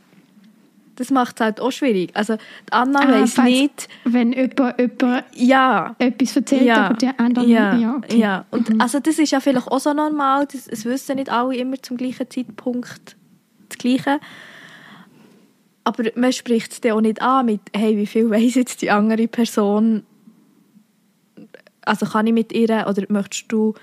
[0.96, 2.10] Das macht es halt auch schwierig.
[2.14, 3.88] Also die Anna ah, weiß nicht...
[4.04, 5.94] Wenn jemand, jemand ja.
[5.98, 6.86] etwas erzählt, ja.
[6.86, 7.74] aber der andere ja.
[7.76, 8.18] Ja, okay.
[8.18, 8.44] ja.
[8.50, 8.80] Und mhm.
[8.80, 10.46] also das ist ja vielleicht auch so normal.
[10.50, 13.16] Das, es wissen nicht alle immer zum gleichen Zeitpunkt
[13.68, 14.20] das Gleiche.
[15.82, 18.90] Aber man spricht es dann auch nicht an mit «Hey, wie viel weiß jetzt die
[18.90, 20.04] andere Person?»
[21.82, 23.74] Also kann ich mit ihr oder möchtest du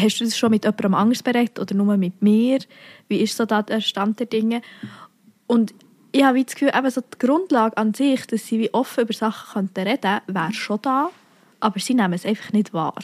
[0.00, 2.58] hast du das schon mit jemandem anders berät oder nur mit mir?
[3.08, 4.62] Wie ist so da der Stand der Dinge?
[5.46, 5.74] Und
[6.12, 9.12] ich habe das Gefühl, eben so die Grundlage an sich, dass sie wie offen über
[9.12, 11.10] Sachen reden könnten, wäre schon da,
[11.60, 12.94] aber sie nehmen es einfach nicht wahr.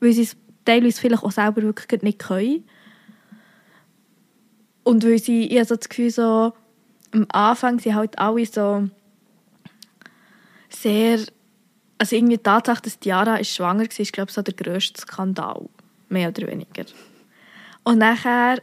[0.00, 2.64] Weil sie es teilweise vielleicht auch selber wirklich nicht können.
[4.84, 6.52] Und weil sie, ich habe so das Gefühl, so,
[7.12, 8.88] am Anfang sind halt alle so
[10.68, 11.20] sehr,
[12.02, 15.68] also irgendwie die Tatsache, dass Diara schwanger war, ist glaube ich so der grösste Skandal,
[16.08, 16.84] mehr oder weniger.
[17.84, 18.60] Und nachher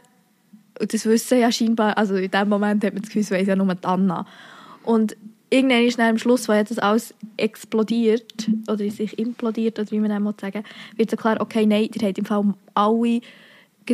[0.78, 3.56] und das wissen ja scheinbar, also in dem Moment hat man das Gefühl, es ja
[3.56, 4.26] nur die Anna.
[4.82, 5.16] Und
[5.48, 10.34] irgendwann ist am Schluss, wo das alles explodiert oder sich implodiert, oder wie man das
[10.38, 10.62] sagen
[10.96, 13.22] wird so klar, okay, nein, ihr habt im Fall alle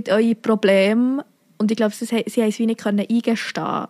[0.09, 1.25] eure Probleme
[1.59, 3.87] und ich glaube, sie haben es wie nicht können eingestehen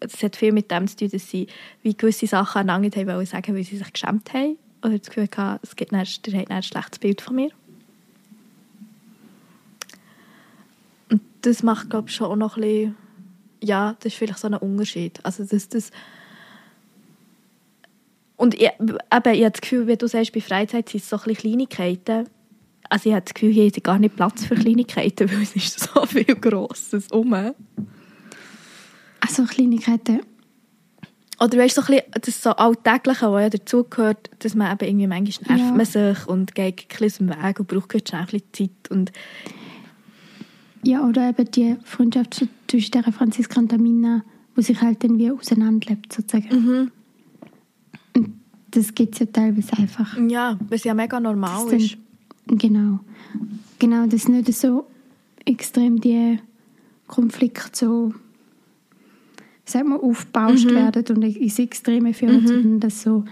[0.00, 1.48] Das hat viel mit dem zu tun, dass sie
[1.82, 4.56] wie gewisse Sachen aneinander haben wollen sagen, weil sie sich geschämt haben
[4.86, 7.50] oder das Gefühl hatten, es gibt dann, ihr habt ein schlechtes Bild von mir.
[11.46, 12.96] das macht, glaube ich, schon auch noch ein bisschen,
[13.62, 15.20] ja, das ist vielleicht so ein Unterschied.
[15.22, 15.90] Also, dass das
[18.36, 21.16] und ich, eben, ich habe das Gefühl, wie du sagst, bei Freizeit sind es so
[21.16, 22.28] ein bisschen Kleinigkeiten.
[22.90, 25.80] Also ich habe das Gefühl, hier ist gar nicht Platz für Kleinigkeiten, weil es ist
[25.80, 27.32] so viel Grosses um.
[29.20, 30.20] Also Kleinigkeiten?
[31.38, 34.88] Oder weißt du, so ein bisschen das so Alltägliche, was ja dazugehört, dass man eben
[34.88, 35.76] irgendwie manchmal nervt ja.
[35.76, 38.90] man sich und geht ein bisschen aus dem Weg und braucht schnell ein bisschen Zeit.
[38.90, 39.12] Und
[40.82, 44.24] ja, oder eben die Freundschaft zwischen der Franziska und der Mina,
[44.54, 46.48] wo sich halt dann wie auseinanderlebt, sozusagen.
[46.54, 46.90] Mhm.
[48.14, 50.16] Und das geht es ja teilweise einfach.
[50.28, 51.98] Ja, was ja mega normal dann, ist.
[52.46, 53.00] Genau.
[53.78, 54.86] Genau, dass nicht so
[55.44, 56.38] extrem die
[57.06, 58.14] Konflikte so
[59.66, 60.74] sag mal, aufgebauscht mhm.
[60.74, 62.46] werden und ins Extreme führen, mhm.
[62.46, 63.24] sondern dass so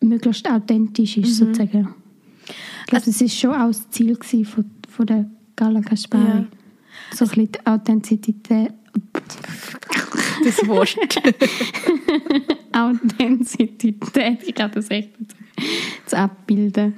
[0.00, 1.46] möglichst authentisch ist, mhm.
[1.46, 1.94] sozusagen.
[2.46, 6.24] Ich glaube, also, das war schon auch das Ziel von, von der Gala Kaspari.
[6.24, 6.46] Ja.
[7.14, 8.72] So ein bisschen Authentizität.
[10.44, 10.96] Das Wort.
[12.72, 15.10] Authentizität, ich kann das echt
[16.06, 16.94] zu abbilden.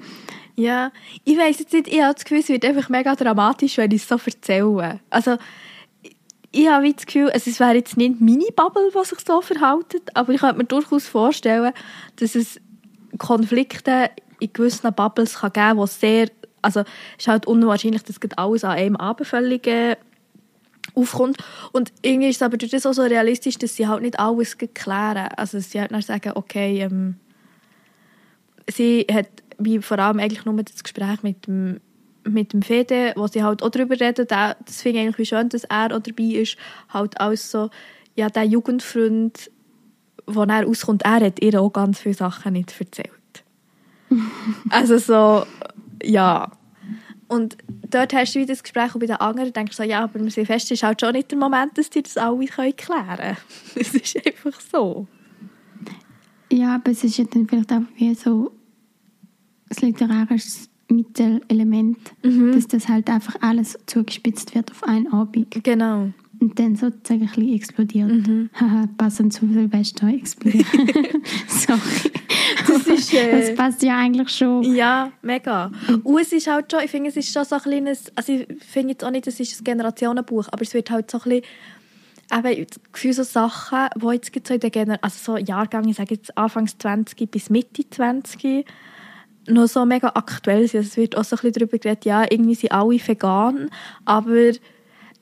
[0.54, 0.92] Ja,
[1.24, 4.02] ich weiß jetzt nicht, ich habe das Gefühl, es wird einfach mega dramatisch, wenn ich
[4.02, 5.00] es so erzähle.
[5.10, 5.36] Also,
[6.52, 10.02] ich habe das Gefühl, also es wäre jetzt nicht meine Bubble, die sich so verhält,
[10.14, 11.72] aber ich könnte mir durchaus vorstellen,
[12.16, 12.60] dass es
[13.18, 16.28] Konflikte in gewissen Bubbles kann geben kann, die sehr,
[16.60, 16.86] also es
[17.18, 19.96] ist halt unwahrscheinlich, dass alles an einem Abend völlig äh,
[20.94, 21.38] aufkommt.
[21.72, 24.58] Und irgendwie ist es aber durch das auch so realistisch, dass sie halt nicht alles
[24.58, 25.28] klären.
[25.36, 27.16] Also sie halt dann sagen, okay, ähm,
[28.68, 29.28] sie hat
[29.58, 31.80] wie vor allem eigentlich nur das Gespräch mit dem
[32.24, 35.48] mit dem Fede, wo sie halt auch darüber reden, das finde ich eigentlich wie schön,
[35.48, 36.56] dass er auch dabei ist,
[36.88, 37.70] halt als so,
[38.14, 39.50] ja, der Jugendfreund,
[40.26, 43.10] wo er auskommt, er hat ihr auch ganz viele Sachen nicht erzählt.
[44.70, 45.46] also so,
[46.02, 46.52] ja.
[47.28, 47.56] Und
[47.88, 50.20] dort hast du wieder das Gespräch und bei den anderen denkst du so, ja, aber
[50.20, 53.36] wir sind fest, ist halt schon nicht der Moment, dass die das alle klären können.
[53.74, 55.06] Es ist einfach so.
[56.52, 58.52] Ja, aber es ist ja dann vielleicht auch wie so
[59.70, 60.50] das literarische
[60.92, 62.52] Mittelelement, mhm.
[62.52, 65.62] dass das halt einfach alles zugespitzt wird auf einen Abend.
[65.62, 66.10] Genau.
[66.40, 68.08] Und dann sozusagen ein bisschen explodiert.
[68.08, 68.50] Mhm.
[68.54, 70.66] Haha, passend zu Silvester explodiert.
[71.46, 72.12] Sorry.
[72.66, 74.74] Das, ist, äh, das passt ja eigentlich schon.
[74.74, 75.70] Ja, mega.
[76.02, 78.46] Und es ist halt schon, ich finde, es ist schon so ein kleines, also ich
[78.64, 82.58] finde jetzt auch nicht, es ist ein Generationenbuch, aber es wird halt so ein bisschen
[82.58, 86.14] eben Gefühl so Sachen, die jetzt so in der Generation, also so Jahrgänge, ich sage
[86.14, 88.64] jetzt Anfangs 20 bis Mitte 20,
[89.46, 90.80] noch so mega aktuell sind.
[90.80, 93.70] Also es wird auch so ein bisschen darüber geredet, ja, irgendwie sind alle vegan,
[94.04, 94.52] aber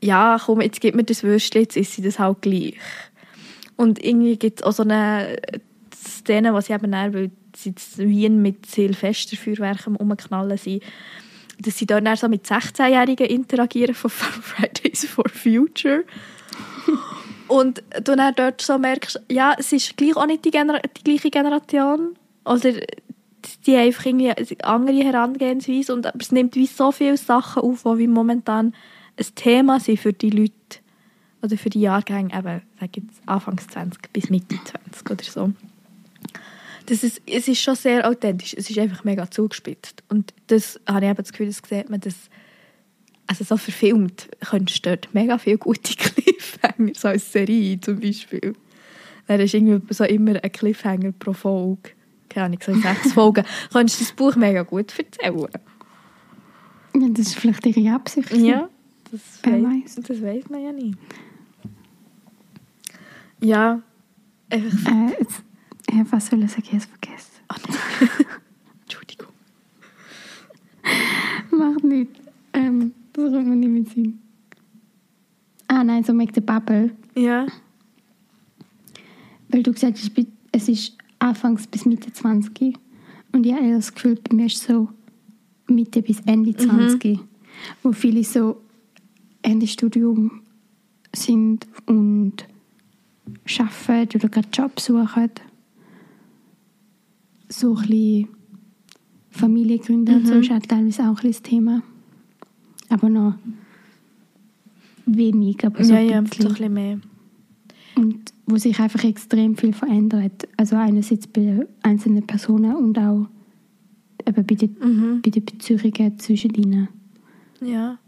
[0.03, 2.77] ja, komm, jetzt gibt mir das Würstchen, jetzt ist sie das halt gleich.
[3.77, 5.39] Und irgendwie gibt es auch so eine
[5.95, 10.83] Szene, wo sie eben dann, weil sie in Wien mit Silvesterfeuerwerken umknallen sind,
[11.59, 16.05] dass sie dann so mit 16-Jährigen interagieren von Fridays for Future.
[17.49, 21.05] Und du dann dort so merkst, ja, es ist gleich auch nicht die, Gener die
[21.05, 22.15] gleiche Generation.
[22.45, 22.75] Oder
[23.67, 25.95] die haben einfach irgendwie andere Herangehensweise.
[25.95, 28.75] Und, aber es nimmt wie so viele Sachen auf, die momentan
[29.19, 30.55] ein Thema sind für die Leute
[31.43, 35.53] oder für die Jahrgänge, eben, sag jetzt Anfangs 20 bis Mitte 20 oder so.
[36.87, 40.03] Das ist, es ist schon sehr authentisch, es ist einfach mega zugespitzt.
[40.09, 42.17] Und das habe ich eben das Gefühl, das sieht man, dass
[43.27, 48.55] also so verfilmt könntest du dort mega viele gute Cliffhanger, so als Serie zum Beispiel.
[49.29, 51.91] Da ist irgendwie so immer ein Cliffhanger pro Folge
[52.31, 55.47] keine Ahnung, so in sechs Folgen, kannst du das Buch mega gut erzählen.
[56.95, 58.33] Ja, das ist vielleicht ihre Absicht.
[58.33, 58.69] Ja,
[59.11, 59.97] das, Wer weiß.
[59.97, 60.99] das weiß man ja nicht.
[63.43, 63.83] Ja,
[64.49, 64.93] einfach...
[64.93, 65.43] Äh, jetzt,
[65.91, 66.63] ja, was soll ich sagen?
[66.65, 67.31] Ich habe es vergessen.
[67.53, 68.25] Oh,
[68.83, 69.29] Entschuldigung.
[71.51, 72.11] Macht nicht.
[72.53, 74.21] Ähm, das kommt mir nicht mehr Sinn.
[75.69, 76.91] Ah nein, so mit der Bubble.
[77.15, 77.47] Ja.
[79.49, 80.11] Weil du gesagt hast,
[80.53, 82.75] es ist Anfangs bis Mitte 20.
[83.33, 84.89] Und ich habe das Gefühl, bei mir ist so
[85.69, 87.21] Mitte bis Ende 20, mhm.
[87.83, 88.61] wo viele so
[89.43, 90.43] Ende Studium
[91.15, 92.47] sind und
[93.59, 95.31] arbeiten oder gerade Job suchen.
[97.49, 98.29] So ein bisschen
[99.31, 100.27] Familie gründen mhm.
[100.27, 101.83] so ist halt teilweise auch ein bisschen das Thema.
[102.89, 103.35] Aber noch
[105.07, 106.43] wenig, aber so ja, ein bisschen.
[106.43, 107.01] Ja, so ein bisschen mehr.
[108.51, 110.49] Wo sich einfach extrem viel verändert.
[110.57, 113.29] Also einerseits bei einzelnen Personen und auch
[114.27, 115.23] eben bei den, mhm.
[115.23, 116.89] bei den Beziehungen zwischen ihnen.
[117.61, 117.99] Ja.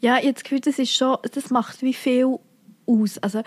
[0.00, 2.38] Ja, jetzt Gefühl, das ist schon, das macht wie viel
[2.86, 3.18] aus.
[3.18, 3.42] Also,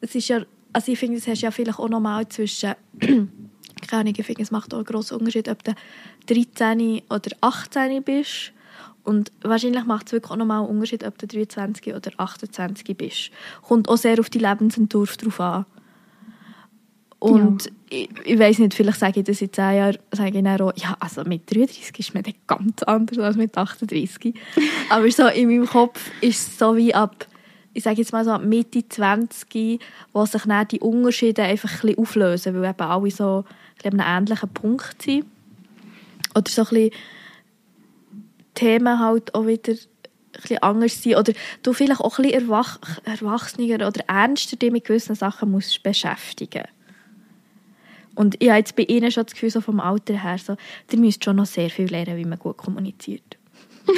[0.00, 3.30] es ist ja, also ich finde, es hast ja vielleicht auch normal zwischen, keine
[3.90, 5.74] Ahnung, ich finde, es macht auch einen grossen Unterschied, ob du
[6.26, 8.52] 13 oder 18 bist
[9.06, 13.30] und wahrscheinlich macht es wirklich auch nochmal einen Unterschied, ob du 23 oder 28 bist.
[13.62, 15.64] Kommt auch sehr auf die Lebensentwurf drauf an.
[17.20, 17.70] Und ja.
[17.90, 20.72] ich, ich weiß nicht, vielleicht sage ich das in 10 Jahren, sage ich dann auch,
[20.74, 24.34] ja, also mit 33 ist man dann ganz anders als mit 38.
[24.90, 27.28] Aber so in meinem Kopf ist es so wie ab,
[27.74, 29.78] ich sage jetzt mal so ab Mitte 20,
[30.12, 33.44] wo sich dann die Unterschiede einfach ein bisschen auflösen, weil eben alle so
[33.84, 35.26] an einem ähnlichen Punkt sind.
[36.34, 36.90] Oder so ein bisschen
[38.56, 39.74] Themen halt auch wieder
[40.50, 41.32] ein anders sein oder
[41.62, 46.64] du vielleicht auch ein bisschen erwach erwachsener oder ernster dich mit gewissen Sachen musst beschäftigen
[48.16, 50.56] und ich habe jetzt bei ihnen schon das Gefühl, so vom Alter her, so,
[50.90, 53.36] ihr müsst schon noch sehr viel lernen, wie man gut kommuniziert.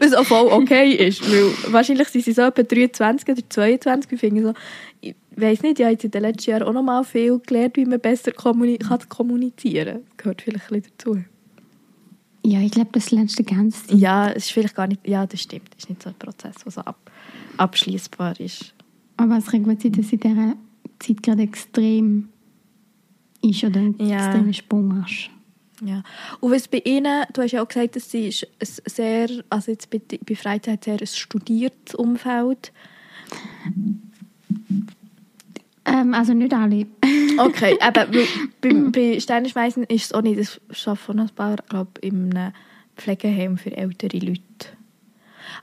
[0.00, 4.18] Was auch voll okay ist, weil wahrscheinlich sind sie so etwa 23 oder 22 und
[4.18, 4.54] finde so,
[5.02, 7.76] ich weiß nicht, ich habe jetzt in den letzten Jahren auch noch mal viel gelernt,
[7.76, 10.16] wie man besser kommuni kann kommunizieren kann.
[10.16, 11.24] Gehört vielleicht ein bisschen dazu.
[12.46, 13.84] Ja, ich glaube, das lernst du ganz.
[13.88, 15.70] Ja, es ist vielleicht gar nicht, ja, das stimmt.
[15.76, 17.10] Es ist nicht so ein Prozess, der so ab,
[17.56, 18.74] abschließbar ist.
[19.16, 20.54] Aber es kann gut sein, dass in dieser
[20.98, 22.28] Zeit gerade extrem
[23.40, 24.26] ist oder einen ja.
[24.26, 25.30] extremen Sprung hast.
[25.82, 26.02] Ja.
[26.40, 29.70] Und was bei Ihnen, du hast ja auch gesagt, dass sie ist ein sehr, also
[29.70, 32.72] jetzt bei, bei Freizeit sehr ein studiertes Umfeld.
[35.84, 36.86] Ähm, also nicht alle.
[37.36, 38.06] Okay, aber
[38.60, 42.32] bei, bei Steinerschmeißen ist es auch nicht, das schafft von ein paar, glaube ich, in
[42.36, 42.52] einem
[42.96, 44.68] Pflegeheim für ältere Leute.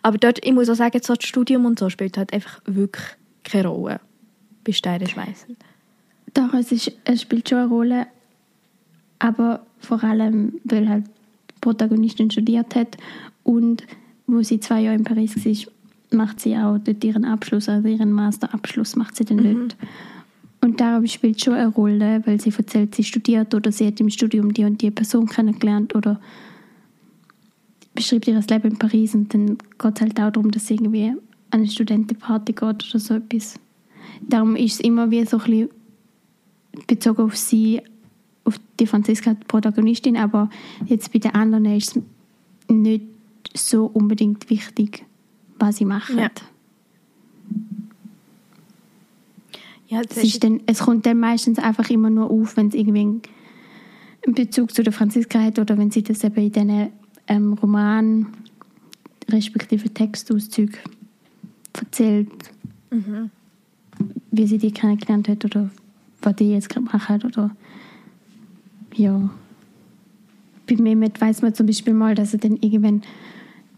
[0.01, 3.05] Aber dort, ich muss auch sagen, so das Studium und so spielt halt einfach wirklich
[3.45, 4.01] keine Rolle
[4.65, 5.55] bei Steinerschmeißen.
[6.34, 8.07] Doch, es, ist, es spielt schon eine Rolle,
[9.19, 12.97] aber vor allem, weil halt die Protagonistin studiert hat
[13.43, 13.86] und
[14.28, 15.74] wo sie zwei Jahre in Paris war,
[16.12, 19.43] macht sie auch dort ihren Abschluss, also ihren Masterabschluss macht sie dann Mhm.
[19.43, 19.78] dort.
[20.64, 24.09] Und darum spielt schon eine Rolle, weil sie erzählt, sie studiert oder sie hat im
[24.09, 26.20] Studium die und die Person kennengelernt oder
[27.95, 31.09] beschreibt ihr Leben in Paris und dann geht es halt auch darum, dass sie irgendwie
[31.09, 31.18] an
[31.49, 33.55] eine Studentenparty geht oder so etwas.
[34.22, 35.70] Darum ist es immer wie so ein bisschen
[36.88, 37.82] bezogen auf sie,
[38.45, 40.49] auf die Franziska, die Protagonistin, aber
[40.86, 42.03] jetzt bei den anderen ist es
[42.70, 43.05] nicht
[43.53, 45.05] so unbedingt wichtig,
[45.62, 46.18] was sie machen.
[46.18, 46.30] Ja.
[49.88, 53.22] Ja, Es, ist dann, es kommt dann meistens einfach immer nur auf, wenn es irgendwie
[54.26, 56.89] einen Bezug zu der Franziska hat oder wenn sie das eben in diesen
[57.28, 58.28] ähm, Roman
[59.30, 60.78] respektive Textauszügen
[61.74, 62.30] erzählt,
[64.32, 65.70] wie sie die kennengelernt hat oder
[66.22, 67.51] was die jetzt gerade machen oder
[68.95, 69.30] ja.
[70.70, 73.01] Bei Mehmet weiß man zum Beispiel mal, dass er dann irgendwann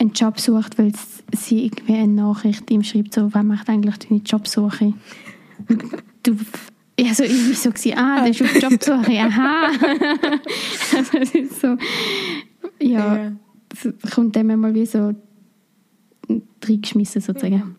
[0.03, 0.91] einen Job sucht, weil
[1.35, 4.93] sie irgendwie eine Nachricht ihm schreibt, so, was macht eigentlich deine Jobsuche?
[6.23, 6.37] du,
[6.99, 9.67] also ich war so, gewesen, ah, der ist auf Jobsuche, aha.
[10.95, 11.77] also es ist so,
[12.79, 13.31] ja, Ja.
[13.73, 15.13] es kommt dem mal wie so
[16.65, 17.75] reingeschmissen sozusagen.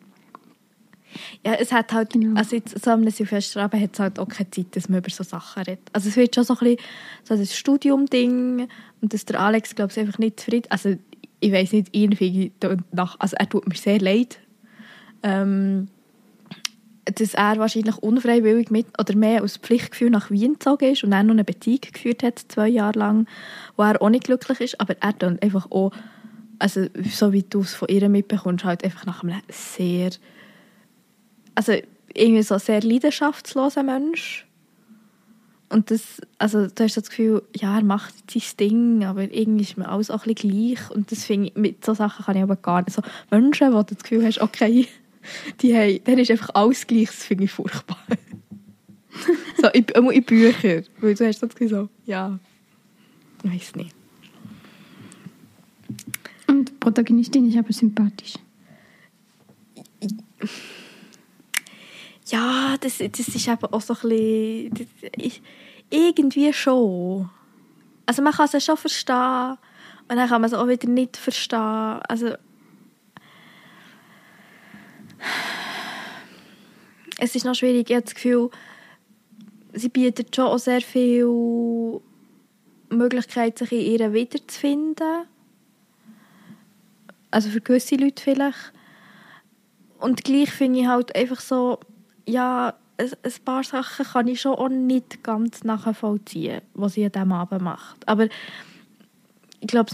[1.47, 2.37] Ja, es hat halt, Genau.
[2.39, 5.23] also jetzt so am Silvesterabend hat es halt auch keine Zeit, dass man über so
[5.23, 5.89] Sachen redet.
[5.93, 6.79] Also es wird schon so ein bisschen
[7.23, 8.67] so das Studium-Ding
[9.01, 10.97] und dass der Alex, glaube ich, einfach nicht zufrieden, also
[11.41, 12.53] ich weiß nicht, irgendwie
[12.93, 14.39] nach, also er tut mir sehr leid,
[15.23, 15.89] ähm,
[17.05, 21.23] dass er wahrscheinlich unfreiwillig mit, oder mehr aus Pflichtgefühl nach Wien gezogen ist und er
[21.23, 23.27] noch eine Beziehung geführt hat, zwei Jahre lang,
[23.77, 25.93] wo er auch nicht glücklich ist, aber er dann einfach auch,
[26.59, 30.11] also so wie du es von ihr mitbekommst, halt einfach nach einem sehr
[31.55, 31.73] also
[32.13, 34.47] irgendwie so sehr leidenschaftsloser Mensch.
[35.75, 39.77] Und das, also du hast das Gefühl, ja, er macht sein Ding, aber irgendwie ist
[39.77, 40.89] mir alles auch ein bisschen gleich.
[40.91, 42.93] Und das finde ich, mit so Sachen kann ich aber gar nicht.
[42.93, 44.87] So Menschen, wo du das Gefühl hast, okay,
[45.63, 47.99] die haben, dann ist einfach alles gleich, das finde ich furchtbar.
[49.61, 52.39] so, in, in Büchern, weil du hast so das Gefühl, so, ja,
[53.43, 53.97] ich weiß nicht.
[56.47, 58.35] Und die Protagonistin ist aber sympathisch.
[62.27, 64.71] Ja, das, das ist eben auch so ein bisschen...
[64.71, 65.43] Das, ich,
[65.91, 67.31] irgendwie schon.
[68.07, 69.57] Also man kann es schon verstehen
[70.09, 72.01] und dann kann man es auch wieder nicht verstehen.
[72.09, 72.35] Also...
[77.19, 78.51] Es ist noch schwierig, ich habe das Gefühl,
[79.73, 82.01] sie bietet schon auch sehr viel
[82.91, 85.25] Möglichkeit, sich in ihr wiederzufinden.
[87.31, 88.73] Also für gewisse Leute vielleicht.
[89.99, 91.79] Und gleich finde ich halt einfach so,
[92.27, 97.33] ja, ein, paar Sachen kann ich schon auch nicht ganz nachvollziehen, was sie an diesem
[97.33, 98.09] Abend macht.
[98.09, 98.29] Aber
[99.61, 99.91] ich glaube,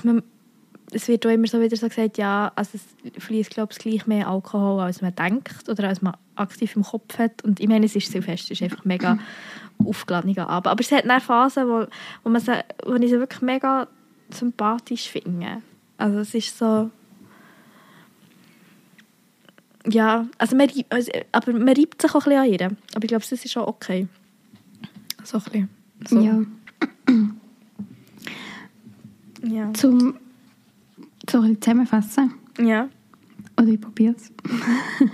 [0.93, 4.07] es wird auch immer so wieder so gesagt, ja, also es fließt, glaube ich, gleich
[4.07, 7.43] mehr Alkohol, als man denkt oder als man aktiv im Kopf hat.
[7.45, 9.19] Und ich meine, es ist Silvester, es ist einfach mega
[9.79, 10.67] aufgeladener Abend.
[10.67, 11.87] Aber es hat eine Phase, wo,
[12.25, 13.89] wo, man sie, wo ich sie wirklich mega
[14.31, 15.63] sympathisch finde.
[15.97, 16.91] Also es ist so...
[19.89, 22.77] Ja, also man, also, aber man reibt sich auch ein bisschen an ihr.
[22.95, 24.07] Aber ich glaube, das ist schon okay.
[25.25, 25.69] So ein bisschen.
[26.09, 26.21] So.
[26.21, 26.43] Ja.
[29.43, 29.73] Ja.
[29.73, 30.15] Zum
[31.31, 32.33] so ein bisschen zusammenfassen.
[32.59, 32.89] ja.
[33.59, 34.33] Oder ich probiere es.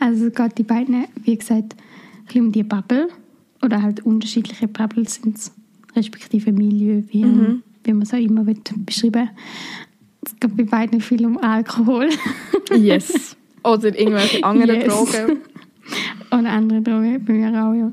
[0.00, 3.08] also es geht die beiden, wie gesagt, ein bisschen um die Bubble.
[3.62, 5.52] Oder halt unterschiedliche Bubbles sind es.
[5.96, 7.62] Respektive Milieu, wie, Mhm.
[7.82, 9.30] wie man es auch immer will, beschreiben
[10.24, 12.08] Es geht bei beiden viel um Alkohol.
[12.76, 13.36] Yes.
[13.64, 14.86] Oder irgendwelche anderen Yes.
[14.86, 15.38] Drogen.
[16.30, 17.90] Oder andere Drogen, bei mir auch, ja.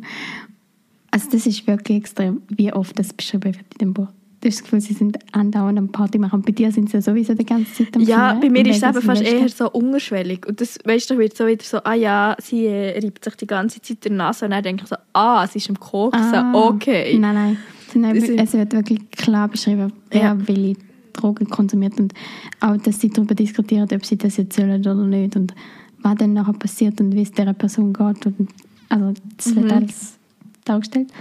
[1.11, 4.07] Also das ist wirklich extrem, wie oft das beschrieben wird in dem Buch.
[4.41, 6.41] Du hast das Gefühl, sie sind andauernd am Party machen.
[6.43, 8.39] Bei dir sind sie ja sowieso die ganze Zeit am Ja, Feiern.
[8.41, 10.45] bei mir ist es eben fast eher so unterschwellig.
[10.45, 13.47] Und das, weißt du, wird so wieder so, ah ja, sie äh, reibt sich die
[13.47, 14.45] ganze Zeit der Nase.
[14.45, 17.17] Und dann denke ich so, ah, sie ist im Koksen, Ah, okay.
[17.17, 17.57] Nein,
[17.95, 18.15] nein.
[18.37, 20.37] Es wird wirklich klar beschrieben, wer Ja.
[20.47, 20.75] welche
[21.15, 22.13] Drogen konsumiert und
[22.59, 25.53] auch, dass sie darüber diskutieren, ob sie das jetzt sollen oder nicht und
[25.99, 28.25] was dann nachher passiert und wie es dieser Person geht.
[28.25, 28.49] Und,
[28.89, 29.71] also das wird Mhm.
[29.71, 30.17] alles
[30.63, 31.11] dargestellt.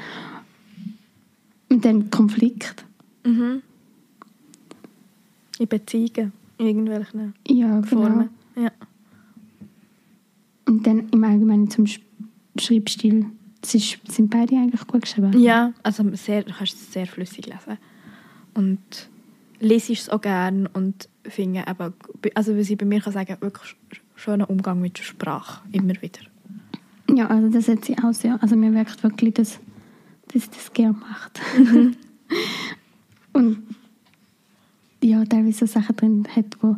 [1.71, 2.85] Und dann Konflikt.
[3.25, 3.63] Mhm.
[5.59, 7.87] in Beziehungen, in irgendwelchen Ja, genau.
[7.87, 8.29] Formen.
[8.57, 8.71] Ja.
[10.67, 12.01] Und dann im Allgemeinen zum Sch
[12.59, 13.27] Schreibstil.
[13.63, 15.33] Ist, sind beide eigentlich gut geschrieben.
[15.41, 17.79] ja, also sehr, du kannst es sehr flüssig lesen.
[18.53, 18.79] Und
[19.61, 21.93] lese ich es auch gerne und finde eben,
[22.35, 25.95] also was ich bei mir kann sagen, wirklich sch- schöner Umgang mit der Sprache, immer
[26.03, 26.21] wieder.
[27.11, 28.43] Ja, also das hat sie auch sehr.
[28.43, 29.61] Also mir wirkt wirklich, dass,
[30.33, 31.41] dass sie das gerne macht.
[33.33, 33.59] Und
[35.03, 36.77] ja, teilweise so Sachen drin hat, wo,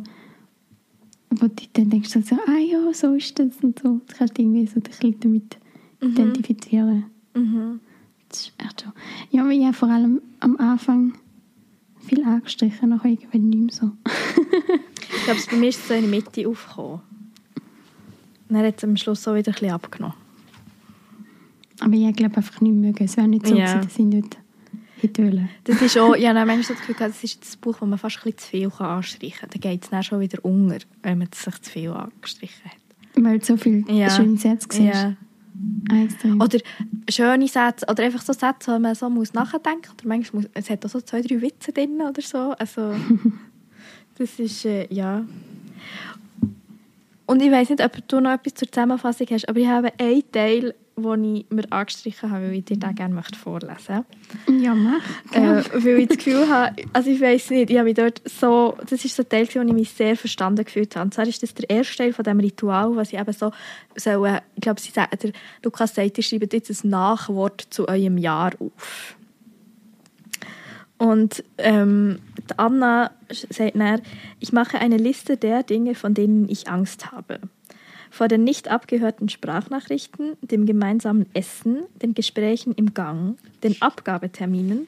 [1.29, 4.01] wo du dann denkst, so, ah ja, so ist das und so.
[4.05, 5.57] Du kannst irgendwie so dich damit
[6.01, 7.05] identifizieren.
[7.33, 7.79] Mhm.
[8.29, 8.91] Das ist echt so.
[9.31, 11.13] Ja, aber ja, vor allem am Anfang
[12.07, 13.91] viel angestrichen, nachher irgendwann nicht mehr so.
[15.15, 17.01] Ich glaube, bei mir ist es so in der Mitte aufgekommen.
[18.49, 20.15] Dann hat es am Schluss so wieder ein bisschen abgenommen.
[21.79, 23.03] Aber ich glaube einfach nicht mögen.
[23.03, 24.37] Es wäre nicht so, gewesen, dass ich nicht
[25.01, 25.49] hätte wollen.
[25.65, 27.99] Das ist auch, ja, dann manchmal so das Gefühl, das ist das Buch, wo man
[27.99, 29.49] fast ein bisschen zu viel kann anstreichen kann.
[29.51, 32.77] Dann geht es dann schon wieder unter, wenn man sich zu viel angestrichen hat.
[33.23, 34.09] Weil du so viele Ja.
[34.09, 34.93] schöne Sätze siehst.
[34.95, 35.15] Ja.
[35.89, 36.41] Ah, extrem.
[36.41, 36.59] Oder
[37.09, 39.93] schöne Sätze, oder einfach so Sätze, wo man so muss nachdenken muss.
[39.93, 42.53] Oder manchmal muss, es hat auch so zwei, drei Witze drin oder so.
[42.57, 42.93] Also,
[44.17, 45.25] das ist, äh, ja.
[47.25, 50.31] Und ich weiß nicht, ob du noch etwas zur Zusammenfassung hast, aber ich habe einen
[50.31, 54.03] Teil, den ich mir angestrichen habe, weil ich dir den gerne möchte vorlesen
[54.59, 55.01] ja, mach.
[55.31, 58.77] äh, weil ich das Gefühl habe, also ich weiß nicht, ich habe mich dort so,
[58.89, 61.05] das ist so ein Teil, wo ich mich sehr verstanden gefühlt habe.
[61.05, 63.51] Und zwar ist das der erste Teil von diesem Ritual, was ich eben so,
[63.95, 65.31] so äh, ich glaube, sie sagen, der
[65.63, 69.15] Lukas sagt, ihr schreibt jetzt ein Nachwort zu eurem Jahr auf.
[70.97, 72.19] Und ähm,
[72.49, 74.01] die Anna sagt dann,
[74.39, 77.39] ich mache eine Liste der Dinge, von denen ich Angst habe.
[78.09, 84.87] Vor den nicht abgehörten Sprachnachrichten, dem gemeinsamen Essen, den Gesprächen im Gang, den Abgabeterminen,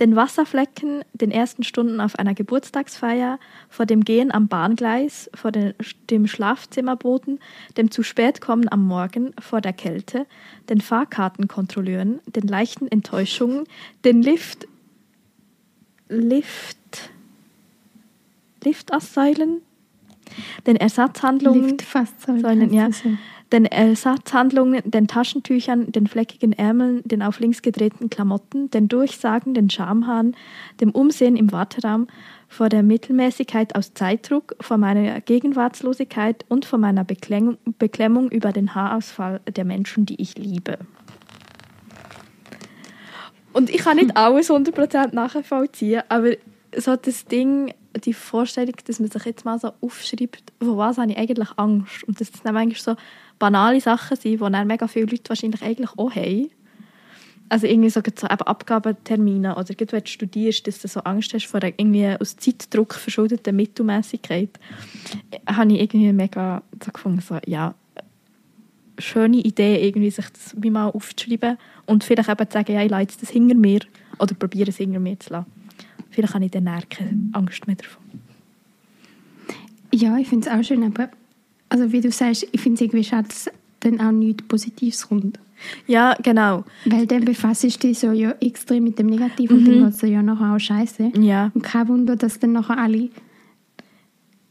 [0.00, 3.38] den Wasserflecken, den ersten Stunden auf einer Geburtstagsfeier,
[3.68, 5.74] vor dem Gehen am Bahngleis, vor den,
[6.10, 7.40] dem Schlafzimmerboden,
[7.76, 10.26] dem zu spät kommen am Morgen, vor der Kälte,
[10.68, 13.64] den Fahrkartenkontrolleuren, den leichten Enttäuschungen,
[14.04, 14.68] den Lift,
[16.08, 17.10] Lift,
[18.62, 19.62] Liftaussäulen,
[20.66, 22.38] den Ersatzhandlungen, Lift fast so.
[22.38, 22.88] Säulen, ja.
[23.52, 29.70] den Ersatzhandlungen, den Taschentüchern, den fleckigen Ärmeln, den auf links gedrehten Klamotten, den Durchsagen, den
[29.70, 30.34] Schamhahn,
[30.80, 32.08] dem Umsehen im Warteraum,
[32.48, 38.74] vor der Mittelmäßigkeit aus Zeitdruck, vor meiner Gegenwartslosigkeit und vor meiner Beklemmung, Beklemmung über den
[38.74, 40.78] Haarausfall der Menschen, die ich liebe.
[43.52, 46.32] Und ich kann nicht alles 100% nachvollziehen, aber
[46.76, 51.10] so das Ding, die Vorstellung, dass man sich jetzt mal so aufschreibt, von was habe
[51.10, 52.04] ich eigentlich Angst?
[52.04, 52.96] Und dass das dann eigentlich so
[53.38, 56.50] banale Sachen sind, die dann mega viele Leute wahrscheinlich eigentlich auch haben.
[57.48, 61.46] Also irgendwie so, so eben Abgabentermine oder wenn du studierst, dass du so Angst hast
[61.46, 64.50] vor irgendwie aus Zeitdruck verschuldeten Mittelmäßigkeit,
[65.46, 67.74] habe ich irgendwie mega so gefunden, so, ja,
[68.98, 73.20] schöne Idee, irgendwie sich das mal aufzuschreiben und vielleicht eben zu sagen, ja, ich lasse
[73.20, 73.80] das hinter mir
[74.18, 75.55] oder probiere es hinter mir zu lassen.
[76.16, 78.02] Vielleicht habe ich dann keine Angst mehr davon.
[79.92, 81.10] Ja, ich finde es auch schön, aber
[81.68, 83.50] also wie du sagst, ich finde es irgendwie schade, dass
[83.80, 85.38] dann auch nichts Positives kommt.
[85.86, 86.64] Ja, genau.
[86.86, 89.64] Weil dann befasst du dich so ja extrem mit dem Negativ und Mhm.
[89.66, 91.12] dann geht es ja nachher auch scheiße.
[91.20, 91.50] Ja.
[91.52, 93.10] Und kein Wunder, dass dann nachher alle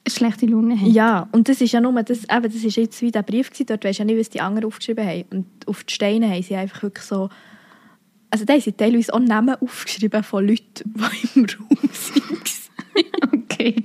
[0.07, 0.91] schlechte Laune haben.
[0.91, 3.66] Ja, und das ist ja nur, das, eben, das ist jetzt wie der Brief gewesen,
[3.66, 5.24] dort weisst du ja nicht, was die anderen aufgeschrieben haben.
[5.32, 7.30] Und auf die Steine haben sie einfach wirklich so,
[8.30, 12.39] also da sie teilweise auch Namen aufgeschrieben von Leuten, die im Raum waren.
[13.34, 13.76] Okay.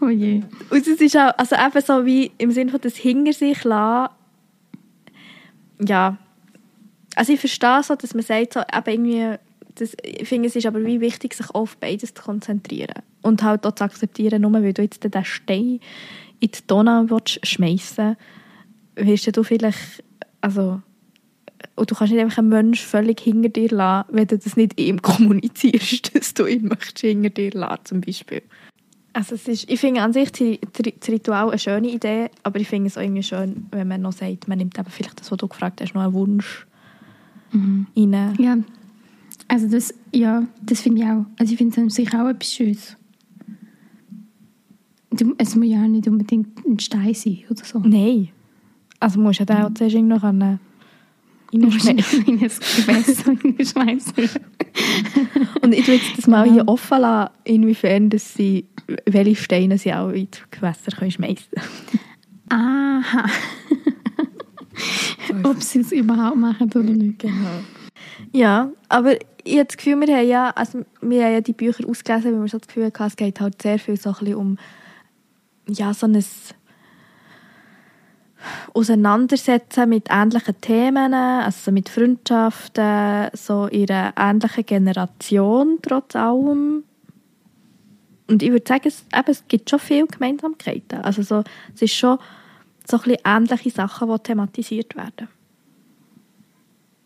[0.00, 0.42] oh je.
[0.70, 4.12] Und es ist auch, also eben so wie im Sinne von das hinter sich lassen,
[5.86, 6.16] ja,
[7.16, 9.38] also ich verstehe so, dass man sagt, so, eben irgendwie,
[9.74, 13.02] das, ich finde, es ist aber wie wichtig, sich auf beides zu konzentrieren.
[13.22, 15.80] Und halt auch zu akzeptieren, nur weil du jetzt den Stein
[16.40, 18.16] in die Donau willst schmeissen
[18.96, 20.02] wirst du vielleicht,
[20.40, 20.82] also,
[21.76, 24.78] und du kannst nicht einfach einen Menschen völlig hinter dir lassen, wenn du das nicht
[24.80, 28.42] ihm kommunizierst, dass du ihn möchtest hinter dir lassen, zum Beispiel.
[29.12, 32.86] Also es ist, ich finde an sich das Ritual eine schöne Idee, aber ich finde
[32.86, 35.48] es auch irgendwie schön, wenn man noch sagt, man nimmt eben vielleicht das, was du
[35.48, 36.66] gefragt hast, noch einen Wunsch
[37.52, 38.36] rein.
[38.38, 38.58] Ja,
[39.48, 41.26] also das, ja, das finde ich auch.
[41.38, 42.96] Also ich finde es an sich auch etwas Schönes.
[45.10, 47.80] Du, es muss ja auch nicht unbedingt ein Stein sein oder so.
[47.80, 48.28] Nein.
[49.00, 50.60] Also musst du ja auch zuerst irgendwo können
[51.52, 54.30] Ein Gewässer reinschmeißen.
[55.62, 58.66] Und ich jetzt das mal hier offen lassen, inwiefern dass sie,
[59.06, 61.48] welche Steine sie auch in die Gewässer können schmeißen
[62.48, 63.24] Aha.
[65.44, 67.20] Ob sie es überhaupt machen oder nicht.
[67.20, 67.60] Genau.
[68.32, 71.88] Ja, aber ich habe das Gefühl, wir haben ja, also wir haben ja die Bücher
[71.88, 74.34] ausgelesen, weil wir so das Gefühl hatten, es geht halt sehr viel so ein bisschen
[74.34, 74.58] um
[75.68, 76.24] ja, so ein
[78.74, 86.84] Auseinandersetzen mit ähnlichen Themen, also mit Freundschaften, so in einer ähnlichen Generation trotz allem.
[88.28, 91.00] Und ich würde sagen, es, eben, es gibt schon viele Gemeinsamkeiten.
[91.00, 91.42] Also so,
[91.74, 92.18] es ist schon
[92.88, 95.28] so ein bisschen ähnliche Sachen, die thematisiert werden.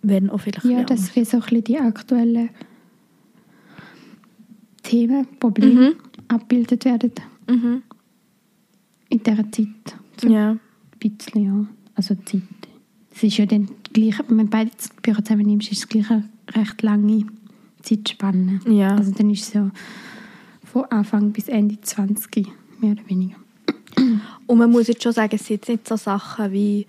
[0.02, 2.50] Wenn auch vielleicht Ja, dass wie so ein bisschen die aktuellen
[4.82, 5.94] Themen, Probleme Mhm.
[6.28, 7.12] abgebildet werden.
[7.48, 7.82] Mhm.
[9.10, 9.96] in dieser Zeit.
[10.20, 10.56] So Ja.
[11.10, 11.66] Bisschen, ja.
[11.94, 12.42] Also die Zeit.
[13.14, 14.70] Es ist ja dann gleich, wenn man beide
[15.02, 17.26] Bücher zusammennimmst, ist es gleich eine recht lange
[17.82, 18.60] Zeitspanne.
[18.68, 18.96] Ja.
[18.96, 19.70] Also dann ist es ja
[20.64, 22.48] von Anfang bis Ende 20,
[22.80, 23.36] mehr oder weniger.
[24.46, 26.86] Und man muss jetzt schon sagen, es sind jetzt nicht so Sachen wie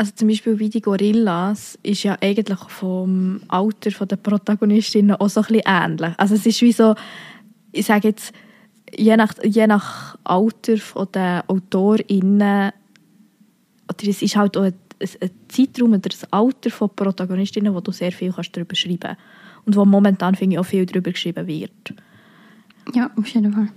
[0.00, 5.42] also zum Beispiel wie die Gorillas ist ja eigentlich vom Alter der Protagonistinnen auch so
[5.42, 6.14] ein bisschen ähnlich.
[6.16, 6.94] Also es ist wie so,
[7.70, 8.32] ich sage jetzt,
[8.96, 10.76] je nach, je nach Alter
[11.06, 12.72] der AutorInnen,
[13.88, 17.92] oder es ist halt auch ein, ein Zeitraum oder ein Alter von Protagonistinnen, wo du
[17.92, 19.20] sehr viel kannst darüber schreiben kannst.
[19.66, 21.94] Und wo momentan, finde ich, auch viel darüber geschrieben wird.
[22.94, 23.68] Ja, auf jeden Fall.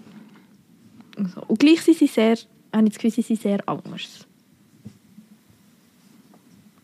[1.18, 2.38] Also, und gleich sind sie sehr,
[2.72, 4.26] habe ich das Gefühl, sie sind sehr anders.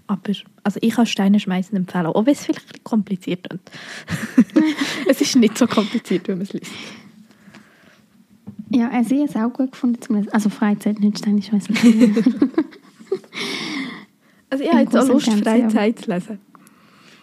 [0.07, 3.71] Aber also ich kann Steine schmeißen empfehlen, auch wenn es vielleicht kompliziert ist.
[5.07, 6.71] es ist nicht so kompliziert, wenn man es liest.
[8.72, 10.32] Ja, also ich habe es auch gut gefunden zum Lesen.
[10.32, 11.86] Also Freizeit, nicht Stein, ich weiß nicht.
[14.51, 15.30] Also ich habe jetzt auch und Lust.
[15.43, 16.39] Freizeit zu lesen.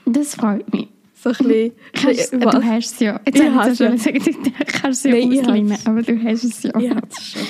[0.05, 0.89] Das freut mich.
[1.15, 1.73] So ein bisschen...
[1.93, 3.21] Kannst, du hast es ja.
[3.27, 5.87] Jetzt Ich habe es ich sagen, du kannst es ja Nein, ausleihen, es.
[5.87, 6.71] aber du hast es ja.
[6.79, 7.43] Ich habe es schon.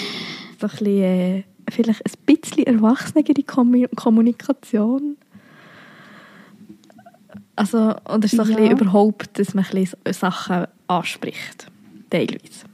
[0.58, 5.18] So ein bisschen, äh, vielleicht ein bisschen erwachsenere Kommu- Kommunikation.
[7.54, 7.78] Also,
[8.08, 8.56] oder so ein Ja.
[8.56, 11.66] bisschen überhaupt, dass man ein bisschen Sachen anspricht.
[12.08, 12.64] Teilweise.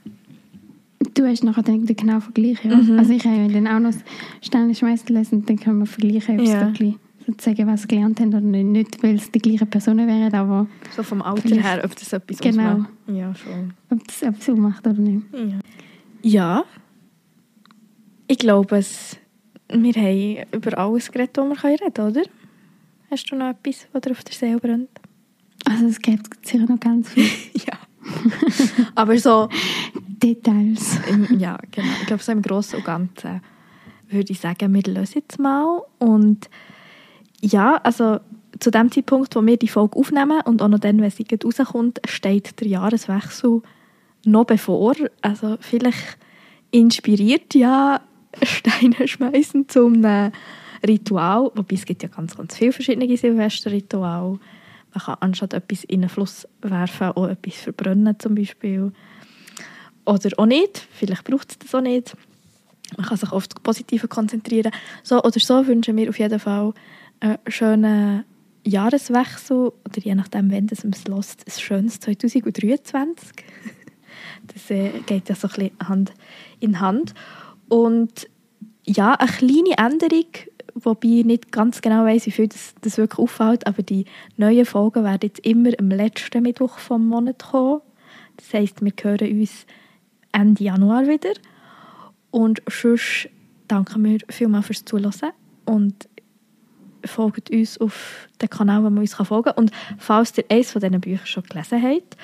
[1.15, 2.77] Du hast nachher den, den genauen Vergleich, ja.
[2.77, 2.99] Mhm.
[2.99, 3.95] Also ich habe ja dann auch noch
[4.41, 6.61] Steine schmeißen lesen und dann können wir vergleichen, ob Ja.
[6.67, 6.95] wirklich
[7.27, 8.65] sozusagen was gelernt haben oder nicht.
[8.67, 12.39] Nicht, weil es die gleichen Personen wären, aber So vom Alter her, ob das etwas
[12.39, 12.63] Genau.
[12.73, 12.91] ausmacht.
[13.09, 13.73] Ja, schon.
[13.91, 15.23] ob es etwas macht oder nicht.
[15.33, 15.61] Ja.
[16.23, 16.65] ja.
[18.29, 19.17] Ich glaube, es,
[19.69, 22.23] wir haben über alles geredet, was wir reden können, oder?
[23.11, 24.89] Hast du noch etwas, was dir auf der Seele brennt?
[25.65, 27.75] Also es gibt sicher noch ganz viele ja.
[28.95, 29.49] Aber so,
[30.23, 30.99] Details.
[31.39, 31.89] ja, genau.
[32.01, 33.41] Ich glaube, so im Großen und Ganzen
[34.09, 35.83] würde ich sagen, wir lösen jetzt mal.
[35.99, 36.49] Und
[37.41, 38.21] ja, also
[38.61, 42.01] zu dem Zeitpunkt, wo wir die Folge aufnehmen und auch noch dann, wenn sie rauskommt,
[42.07, 43.63] steht der Jahreswechsel
[44.25, 44.95] noch bevor.
[45.23, 46.19] Also vielleicht
[46.71, 48.01] inspiriert ja
[48.43, 50.05] Steine schmeißen zum
[50.87, 54.39] Ritual, wobei es gibt ja ganz, ganz viele verschiedene Silvesterrituale.
[54.95, 58.93] Man kann anstatt etwas in einen Fluss werfen, auch etwas verbrennen zum Beispiel.
[60.05, 62.17] Oder auch nicht, vielleicht braucht es das auch nicht.
[62.97, 64.73] Man kann sich auf das Positive konzentrieren.
[65.03, 66.75] So oder so wünschen wir auf jeden Fall
[67.21, 68.25] einen schönen
[68.65, 73.33] Jahreswechsel oder je nachdem, wenn es hört, ein schönes 2023.
[74.53, 76.13] Das äh, geht ja so ein bisschen Hand
[76.59, 77.15] in Hand.
[77.69, 78.29] Und
[78.85, 80.27] ja, eine kleine Änderung,
[80.75, 84.05] wobei ich nicht ganz genau weiß, wie viel das, das wirklich auffällt, aber die
[84.37, 87.81] neuen Folgen werden jetzt immer am letzten Mittwoch vom Monat kommen.
[88.37, 89.67] Das heisst, wir hören uns
[90.33, 91.33] Ende Januar wieder.
[92.31, 93.29] Und sonst
[93.69, 95.33] danken wir vielmals fürs Zuhören
[95.65, 96.09] und
[97.05, 99.55] folgt uns auf den Kanal, wo man uns folgen kann.
[99.57, 102.17] Und falls ihr eines von diesen Büchern schon gelesen habt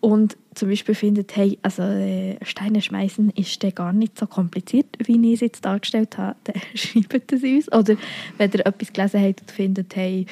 [0.00, 4.86] und zum Beispiel findet, hey, also äh, Steine schmeißen ist dann gar nicht so kompliziert,
[4.98, 7.72] wie ich es jetzt dargestellt habe, dann schreibt es uns.
[7.72, 7.96] Oder
[8.38, 10.26] wenn ihr etwas gelesen habt und findet, hey,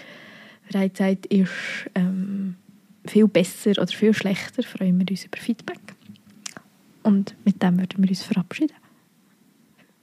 [0.71, 1.51] Freizeit ist
[1.95, 2.57] ähm,
[3.05, 5.81] viel besser oder viel schlechter, freuen wir uns über Feedback.
[7.03, 8.77] Und mit dem würden wir uns verabschieden.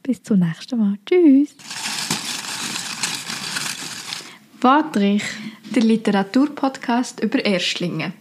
[0.03, 0.97] Bis zum nächsten Mal.
[1.05, 1.55] Tschüss.
[4.61, 5.23] Wadrich.
[5.75, 8.13] Der Literaturpodcast über Erstlinge.